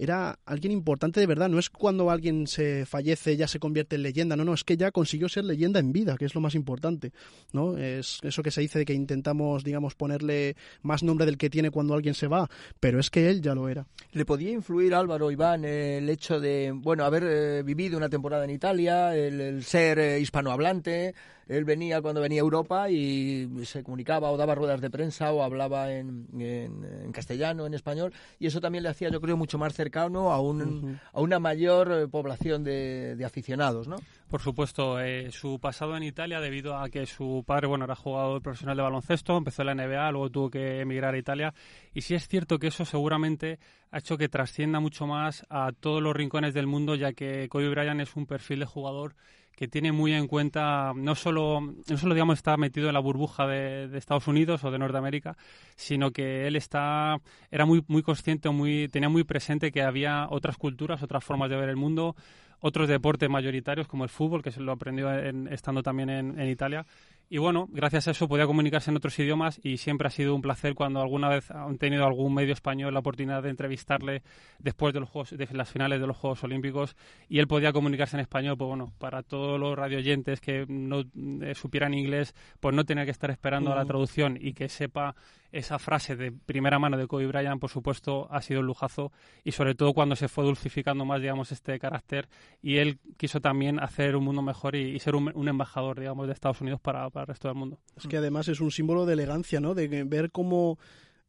era 0.00 0.38
alguien 0.46 0.72
importante 0.72 1.20
de 1.20 1.26
verdad. 1.26 1.50
No 1.50 1.58
es 1.58 1.68
cuando 1.68 2.10
alguien 2.10 2.46
se 2.46 2.86
fallece 2.86 3.36
ya 3.36 3.46
se 3.46 3.58
convierte 3.58 3.96
en 3.96 4.02
leyenda. 4.02 4.34
No, 4.34 4.44
no, 4.44 4.54
es 4.54 4.64
que 4.64 4.78
ya 4.78 4.90
consiguió 4.90 5.28
ser 5.28 5.44
leyenda 5.44 5.78
en 5.78 5.92
vida, 5.92 6.16
que 6.16 6.24
es 6.24 6.34
lo 6.34 6.40
más 6.40 6.54
importante. 6.54 7.12
¿no? 7.52 7.76
Es 7.76 8.18
eso 8.22 8.42
que 8.42 8.50
se 8.50 8.62
dice 8.62 8.78
de 8.78 8.86
que 8.86 8.94
intentamos, 8.94 9.62
digamos, 9.62 9.94
ponerle 9.94 10.56
más 10.80 11.02
nombre 11.02 11.26
del 11.26 11.36
que 11.36 11.50
tiene 11.50 11.70
cuando 11.70 11.92
alguien 11.92 12.14
se 12.14 12.28
va, 12.28 12.48
pero 12.80 12.98
es 12.98 13.10
que 13.10 13.28
él 13.28 13.42
ya 13.42 13.54
lo 13.54 13.68
era. 13.68 13.86
¿Le 14.12 14.24
podía 14.24 14.50
influir 14.50 14.94
Álvaro 14.94 15.30
Iván 15.30 15.66
el 15.66 16.08
hecho 16.08 16.40
de, 16.40 16.72
bueno, 16.74 17.04
haber 17.04 17.24
eh, 17.24 17.62
vivido 17.62 17.98
una 17.98 18.08
temporada 18.08 18.44
en 18.44 18.50
Italia, 18.50 19.14
el, 19.14 19.38
el 19.38 19.64
ser 19.64 19.98
eh, 19.98 20.18
hispanohablante? 20.18 21.14
Él 21.50 21.64
venía 21.64 22.00
cuando 22.00 22.20
venía 22.20 22.40
a 22.40 22.44
Europa 22.44 22.88
y 22.90 23.48
se 23.64 23.82
comunicaba 23.82 24.30
o 24.30 24.36
daba 24.36 24.54
ruedas 24.54 24.80
de 24.80 24.88
prensa 24.88 25.32
o 25.32 25.42
hablaba 25.42 25.92
en, 25.92 26.26
en- 26.38 26.84
en 27.04 27.12
castellano, 27.12 27.66
en 27.66 27.74
español, 27.74 28.12
y 28.38 28.46
eso 28.46 28.60
también 28.60 28.84
le 28.84 28.90
hacía, 28.90 29.08
yo 29.10 29.20
creo, 29.20 29.36
mucho 29.36 29.58
más 29.58 29.74
cercano 29.74 30.30
a, 30.32 30.40
un, 30.40 30.98
a 31.12 31.20
una 31.20 31.38
mayor 31.40 31.90
eh, 31.92 32.08
población 32.08 32.62
de, 32.64 33.16
de 33.16 33.24
aficionados, 33.24 33.88
¿no? 33.88 33.96
Por 34.28 34.40
supuesto, 34.40 35.00
eh, 35.00 35.32
su 35.32 35.58
pasado 35.58 35.96
en 35.96 36.04
Italia, 36.04 36.40
debido 36.40 36.76
a 36.76 36.88
que 36.88 37.04
su 37.06 37.42
padre, 37.44 37.66
bueno, 37.66 37.84
era 37.84 37.96
jugador 37.96 38.40
profesional 38.40 38.76
de 38.76 38.82
baloncesto, 38.84 39.36
empezó 39.36 39.62
en 39.62 39.66
la 39.66 39.74
NBA, 39.74 40.12
luego 40.12 40.30
tuvo 40.30 40.50
que 40.50 40.80
emigrar 40.82 41.14
a 41.14 41.18
Italia, 41.18 41.52
y 41.92 42.02
sí 42.02 42.14
es 42.14 42.28
cierto 42.28 42.60
que 42.60 42.68
eso 42.68 42.84
seguramente 42.84 43.58
ha 43.90 43.98
hecho 43.98 44.16
que 44.16 44.28
trascienda 44.28 44.78
mucho 44.78 45.04
más 45.08 45.44
a 45.50 45.72
todos 45.72 46.00
los 46.00 46.14
rincones 46.14 46.54
del 46.54 46.68
mundo, 46.68 46.94
ya 46.94 47.12
que 47.12 47.48
Kobe 47.48 47.68
Bryant 47.70 48.00
es 48.00 48.14
un 48.14 48.26
perfil 48.26 48.60
de 48.60 48.66
jugador 48.66 49.16
que 49.60 49.68
tiene 49.68 49.92
muy 49.92 50.14
en 50.14 50.26
cuenta, 50.26 50.94
no 50.96 51.14
solo, 51.14 51.60
no 51.60 51.98
solo 51.98 52.14
digamos, 52.14 52.38
está 52.38 52.56
metido 52.56 52.88
en 52.88 52.94
la 52.94 53.00
burbuja 53.00 53.46
de, 53.46 53.94
Estados 53.98 54.26
Unidos 54.26 54.64
o 54.64 54.70
de 54.70 54.78
Norteamérica, 54.78 55.36
sino 55.76 56.12
que 56.12 56.46
él 56.46 56.56
está, 56.56 57.20
era 57.50 57.66
muy, 57.66 57.84
muy 57.86 58.02
consciente, 58.02 58.48
muy, 58.48 58.88
tenía 58.88 59.10
muy 59.10 59.22
presente 59.22 59.70
que 59.70 59.82
había 59.82 60.28
otras 60.30 60.56
culturas, 60.56 61.02
otras 61.02 61.22
formas 61.22 61.50
de 61.50 61.56
ver 61.56 61.68
el 61.68 61.76
mundo, 61.76 62.16
otros 62.60 62.88
deportes 62.88 63.28
mayoritarios 63.28 63.86
como 63.86 64.04
el 64.04 64.08
fútbol, 64.08 64.42
que 64.42 64.50
se 64.50 64.60
lo 64.62 64.72
aprendió 64.72 65.12
en- 65.12 65.46
estando 65.52 65.82
también 65.82 66.08
en 66.08 66.48
Italia. 66.48 66.86
Y 67.32 67.38
bueno, 67.38 67.68
gracias 67.70 68.08
a 68.08 68.10
eso 68.10 68.26
podía 68.26 68.44
comunicarse 68.44 68.90
en 68.90 68.96
otros 68.96 69.16
idiomas 69.20 69.60
y 69.62 69.76
siempre 69.76 70.08
ha 70.08 70.10
sido 70.10 70.34
un 70.34 70.42
placer 70.42 70.74
cuando 70.74 71.00
alguna 71.00 71.28
vez 71.28 71.48
han 71.52 71.78
tenido 71.78 72.04
algún 72.04 72.34
medio 72.34 72.52
español 72.52 72.92
la 72.92 72.98
oportunidad 72.98 73.40
de 73.44 73.50
entrevistarle 73.50 74.24
después 74.58 74.92
de 74.92 74.98
los 74.98 75.08
juegos, 75.08 75.30
de 75.30 75.46
las 75.52 75.70
finales 75.70 76.00
de 76.00 76.08
los 76.08 76.16
Juegos 76.16 76.42
Olímpicos 76.42 76.96
y 77.28 77.38
él 77.38 77.46
podía 77.46 77.72
comunicarse 77.72 78.16
en 78.16 78.22
español, 78.22 78.56
pues 78.58 78.66
bueno, 78.66 78.92
para 78.98 79.22
todos 79.22 79.60
los 79.60 79.78
radioyentes 79.78 80.40
que 80.40 80.66
no 80.68 81.04
eh, 81.42 81.54
supieran 81.54 81.94
inglés, 81.94 82.34
pues 82.58 82.74
no 82.74 82.84
tenía 82.84 83.04
que 83.04 83.12
estar 83.12 83.30
esperando 83.30 83.72
a 83.72 83.76
la 83.76 83.84
traducción 83.84 84.36
y 84.40 84.52
que 84.52 84.68
sepa 84.68 85.14
esa 85.52 85.78
frase 85.78 86.16
de 86.16 86.32
primera 86.32 86.78
mano 86.78 86.96
de 86.96 87.06
Kobe 87.06 87.26
Bryant, 87.26 87.60
por 87.60 87.70
supuesto, 87.70 88.28
ha 88.30 88.42
sido 88.42 88.60
un 88.60 88.66
lujazo 88.66 89.12
y 89.44 89.52
sobre 89.52 89.74
todo 89.74 89.92
cuando 89.92 90.16
se 90.16 90.28
fue 90.28 90.44
dulcificando 90.44 91.04
más, 91.04 91.20
digamos, 91.20 91.52
este 91.52 91.78
carácter 91.78 92.28
y 92.62 92.76
él 92.76 92.98
quiso 93.16 93.40
también 93.40 93.80
hacer 93.80 94.16
un 94.16 94.24
mundo 94.24 94.42
mejor 94.42 94.76
y, 94.76 94.98
ser 95.00 95.14
un, 95.14 95.48
embajador, 95.48 95.98
digamos, 95.98 96.26
de 96.26 96.32
Estados 96.32 96.60
Unidos 96.60 96.80
para, 96.80 97.08
para 97.10 97.24
el 97.24 97.28
resto 97.28 97.48
del 97.48 97.56
mundo. 97.56 97.78
Es 97.96 98.06
que 98.06 98.16
además 98.16 98.48
es 98.48 98.60
un 98.60 98.70
símbolo 98.70 99.06
de 99.06 99.14
elegancia, 99.14 99.60
¿no? 99.60 99.74
De 99.74 99.88
ver 100.04 100.30
cómo 100.30 100.78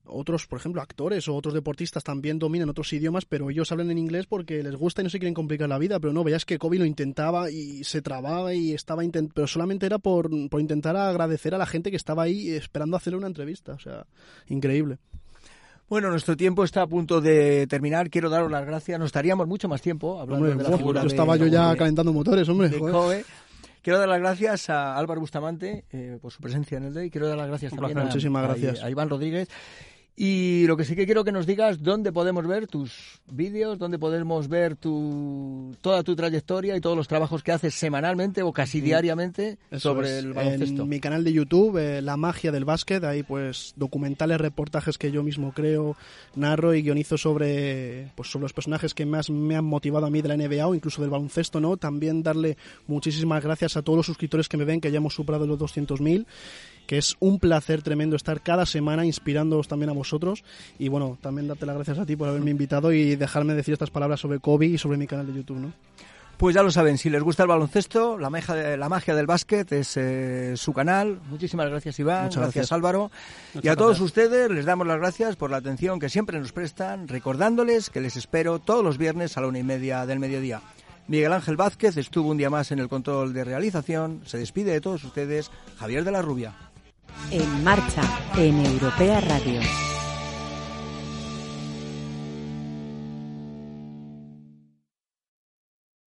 otros, 0.05 0.47
por 0.47 0.59
ejemplo, 0.59 0.81
actores 0.81 1.27
o 1.27 1.35
otros 1.35 1.53
deportistas 1.53 2.03
también 2.03 2.39
dominan 2.39 2.69
otros 2.69 2.91
idiomas, 2.93 3.25
pero 3.25 3.49
ellos 3.49 3.71
hablan 3.71 3.91
en 3.91 3.97
inglés 3.97 4.25
porque 4.25 4.63
les 4.63 4.75
gusta 4.75 5.01
y 5.01 5.03
no 5.03 5.09
se 5.09 5.19
quieren 5.19 5.33
complicar 5.33 5.69
la 5.69 5.77
vida. 5.77 5.99
Pero 5.99 6.13
no, 6.13 6.23
veías 6.23 6.45
que 6.45 6.57
Kobe 6.57 6.79
lo 6.79 6.85
intentaba 6.85 7.49
y 7.51 7.83
se 7.83 8.01
trababa 8.01 8.53
y 8.53 8.73
estaba 8.73 9.03
intentando, 9.03 9.33
pero 9.35 9.47
solamente 9.47 9.85
era 9.85 9.99
por, 9.99 10.29
por 10.49 10.61
intentar 10.61 10.95
agradecer 10.95 11.55
a 11.55 11.57
la 11.57 11.65
gente 11.65 11.91
que 11.91 11.97
estaba 11.97 12.23
ahí 12.23 12.49
esperando 12.49 12.97
hacerle 12.97 13.17
una 13.17 13.27
entrevista. 13.27 13.73
O 13.73 13.79
sea, 13.79 14.05
increíble. 14.47 14.97
Bueno, 15.89 16.09
nuestro 16.09 16.37
tiempo 16.37 16.63
está 16.63 16.83
a 16.83 16.87
punto 16.87 17.19
de 17.19 17.67
terminar. 17.67 18.09
Quiero 18.09 18.29
daros 18.29 18.49
las 18.49 18.65
gracias. 18.65 18.97
Nos 18.97 19.07
estaríamos 19.07 19.45
mucho 19.45 19.67
más 19.67 19.81
tiempo 19.81 20.21
hablando 20.21 20.47
de 20.47 20.55
la 20.55 20.77
figura 20.77 21.01
Yo 21.01 21.07
estaba 21.07 21.35
yo 21.35 21.47
ya 21.47 21.75
calentando 21.75 22.13
motores, 22.13 22.47
hombre. 22.47 22.71
Quiero 23.81 23.97
dar 23.97 24.07
las 24.07 24.19
gracias 24.19 24.69
a 24.69 24.95
Álvaro 24.95 25.19
Bustamante 25.19 25.85
eh, 25.91 26.19
por 26.21 26.31
su 26.31 26.39
presencia 26.39 26.77
en 26.77 26.85
el 26.85 26.93
Day. 26.93 27.09
Quiero 27.09 27.27
dar 27.27 27.37
las 27.37 27.47
gracias 27.47 27.73
también 27.73 27.97
a, 27.97 28.85
a 28.85 28.89
Iván 28.89 29.09
Rodríguez. 29.09 29.49
Y 30.23 30.67
lo 30.67 30.77
que 30.77 30.85
sí 30.85 30.95
que 30.95 31.07
quiero 31.07 31.23
que 31.23 31.31
nos 31.31 31.47
digas, 31.47 31.81
¿dónde 31.81 32.11
podemos 32.11 32.45
ver 32.45 32.67
tus 32.67 33.19
vídeos? 33.25 33.79
¿Dónde 33.79 33.97
podemos 33.97 34.47
ver 34.47 34.75
tu, 34.75 35.75
toda 35.81 36.03
tu 36.03 36.15
trayectoria 36.15 36.77
y 36.77 36.79
todos 36.79 36.95
los 36.95 37.07
trabajos 37.07 37.41
que 37.41 37.51
haces 37.51 37.73
semanalmente 37.73 38.43
o 38.43 38.53
casi 38.53 38.81
diariamente 38.81 39.57
sobre 39.79 40.19
el 40.19 40.33
baloncesto? 40.33 40.83
En 40.83 40.89
mi 40.89 40.99
canal 40.99 41.23
de 41.23 41.33
YouTube, 41.33 41.79
eh, 41.79 42.03
La 42.03 42.17
Magia 42.17 42.51
del 42.51 42.65
Básquet, 42.65 43.03
ahí 43.03 43.23
pues 43.23 43.73
documentales, 43.77 44.39
reportajes 44.39 44.99
que 44.99 45.11
yo 45.11 45.23
mismo 45.23 45.53
creo, 45.53 45.97
narro 46.35 46.75
y 46.75 46.83
guionizo 46.83 47.17
sobre, 47.17 48.11
pues, 48.15 48.29
sobre 48.29 48.43
los 48.43 48.53
personajes 48.53 48.93
que 48.93 49.07
más 49.07 49.31
me 49.31 49.55
han 49.55 49.65
motivado 49.65 50.05
a 50.05 50.11
mí 50.11 50.21
de 50.21 50.27
la 50.27 50.37
NBA 50.37 50.67
o 50.67 50.75
incluso 50.75 51.01
del 51.01 51.09
baloncesto, 51.09 51.59
¿no? 51.59 51.77
También 51.77 52.21
darle 52.21 52.57
muchísimas 52.85 53.43
gracias 53.43 53.75
a 53.75 53.81
todos 53.81 53.97
los 53.97 54.05
suscriptores 54.05 54.47
que 54.47 54.57
me 54.57 54.65
ven, 54.65 54.81
que 54.81 54.91
ya 54.91 54.97
hemos 54.97 55.15
superado 55.15 55.47
los 55.47 55.57
200.000 55.57 56.27
que 56.91 56.97
es 56.97 57.15
un 57.21 57.39
placer 57.39 57.81
tremendo 57.83 58.17
estar 58.17 58.41
cada 58.41 58.65
semana 58.65 59.05
inspirándoos 59.05 59.69
también 59.69 59.89
a 59.89 59.93
vosotros 59.93 60.43
y 60.77 60.89
bueno, 60.89 61.17
también 61.21 61.47
darte 61.47 61.65
las 61.65 61.75
gracias 61.75 61.99
a 61.99 62.05
ti 62.05 62.17
por 62.17 62.27
haberme 62.27 62.51
invitado 62.51 62.91
y 62.91 63.15
dejarme 63.15 63.53
decir 63.53 63.71
estas 63.71 63.89
palabras 63.89 64.19
sobre 64.19 64.39
Kobe 64.39 64.65
y 64.65 64.77
sobre 64.77 64.97
mi 64.97 65.07
canal 65.07 65.25
de 65.25 65.33
YouTube, 65.35 65.59
¿no? 65.59 65.71
Pues 66.35 66.53
ya 66.53 66.61
lo 66.61 66.69
saben, 66.69 66.97
si 66.97 67.09
les 67.09 67.23
gusta 67.23 67.43
el 67.43 67.47
baloncesto, 67.47 68.17
la 68.17 68.29
magia, 68.29 68.75
la 68.75 68.89
magia 68.89 69.15
del 69.15 69.25
básquet 69.25 69.71
es 69.71 69.95
eh, 69.95 70.57
su 70.57 70.73
canal. 70.73 71.21
Muchísimas 71.29 71.69
gracias 71.69 71.97
Iván, 71.97 72.29
gracias. 72.29 72.73
Álvaro. 72.73 73.09
y 73.61 73.69
a 73.69 73.77
todos 73.77 74.01
ustedes 74.01 74.51
les 74.51 74.65
damos 74.65 74.85
las 74.85 74.97
gracias 74.97 75.37
por 75.37 75.49
la 75.49 75.57
atención 75.57 75.97
que 75.97 76.09
siempre 76.09 76.41
nos 76.41 76.51
prestan, 76.51 77.07
recordándoles 77.07 77.89
que 77.89 78.01
les 78.01 78.17
espero 78.17 78.59
todos 78.59 78.83
los 78.83 78.97
viernes 78.97 79.37
a 79.37 79.41
la 79.41 79.47
una 79.47 79.59
y 79.59 79.63
media 79.63 80.05
del 80.05 80.19
mediodía. 80.19 80.61
Miguel 81.07 81.31
Ángel 81.31 81.55
Vázquez 81.55 81.95
estuvo 81.95 82.31
un 82.31 82.37
día 82.37 82.49
más 82.49 82.73
en 82.73 82.79
el 82.79 82.89
control 82.89 83.31
de 83.31 83.45
realización. 83.45 84.23
Se 84.25 84.37
despide 84.37 84.73
de 84.73 84.81
todos 84.81 85.05
ustedes 85.05 85.51
Javier 85.77 86.03
de 86.03 86.11
la 86.11 86.21
Rubia. 86.21 86.53
En 87.31 87.63
marcha 87.63 88.01
en 88.37 88.65
Europea 88.65 89.21
Radio. 89.21 89.61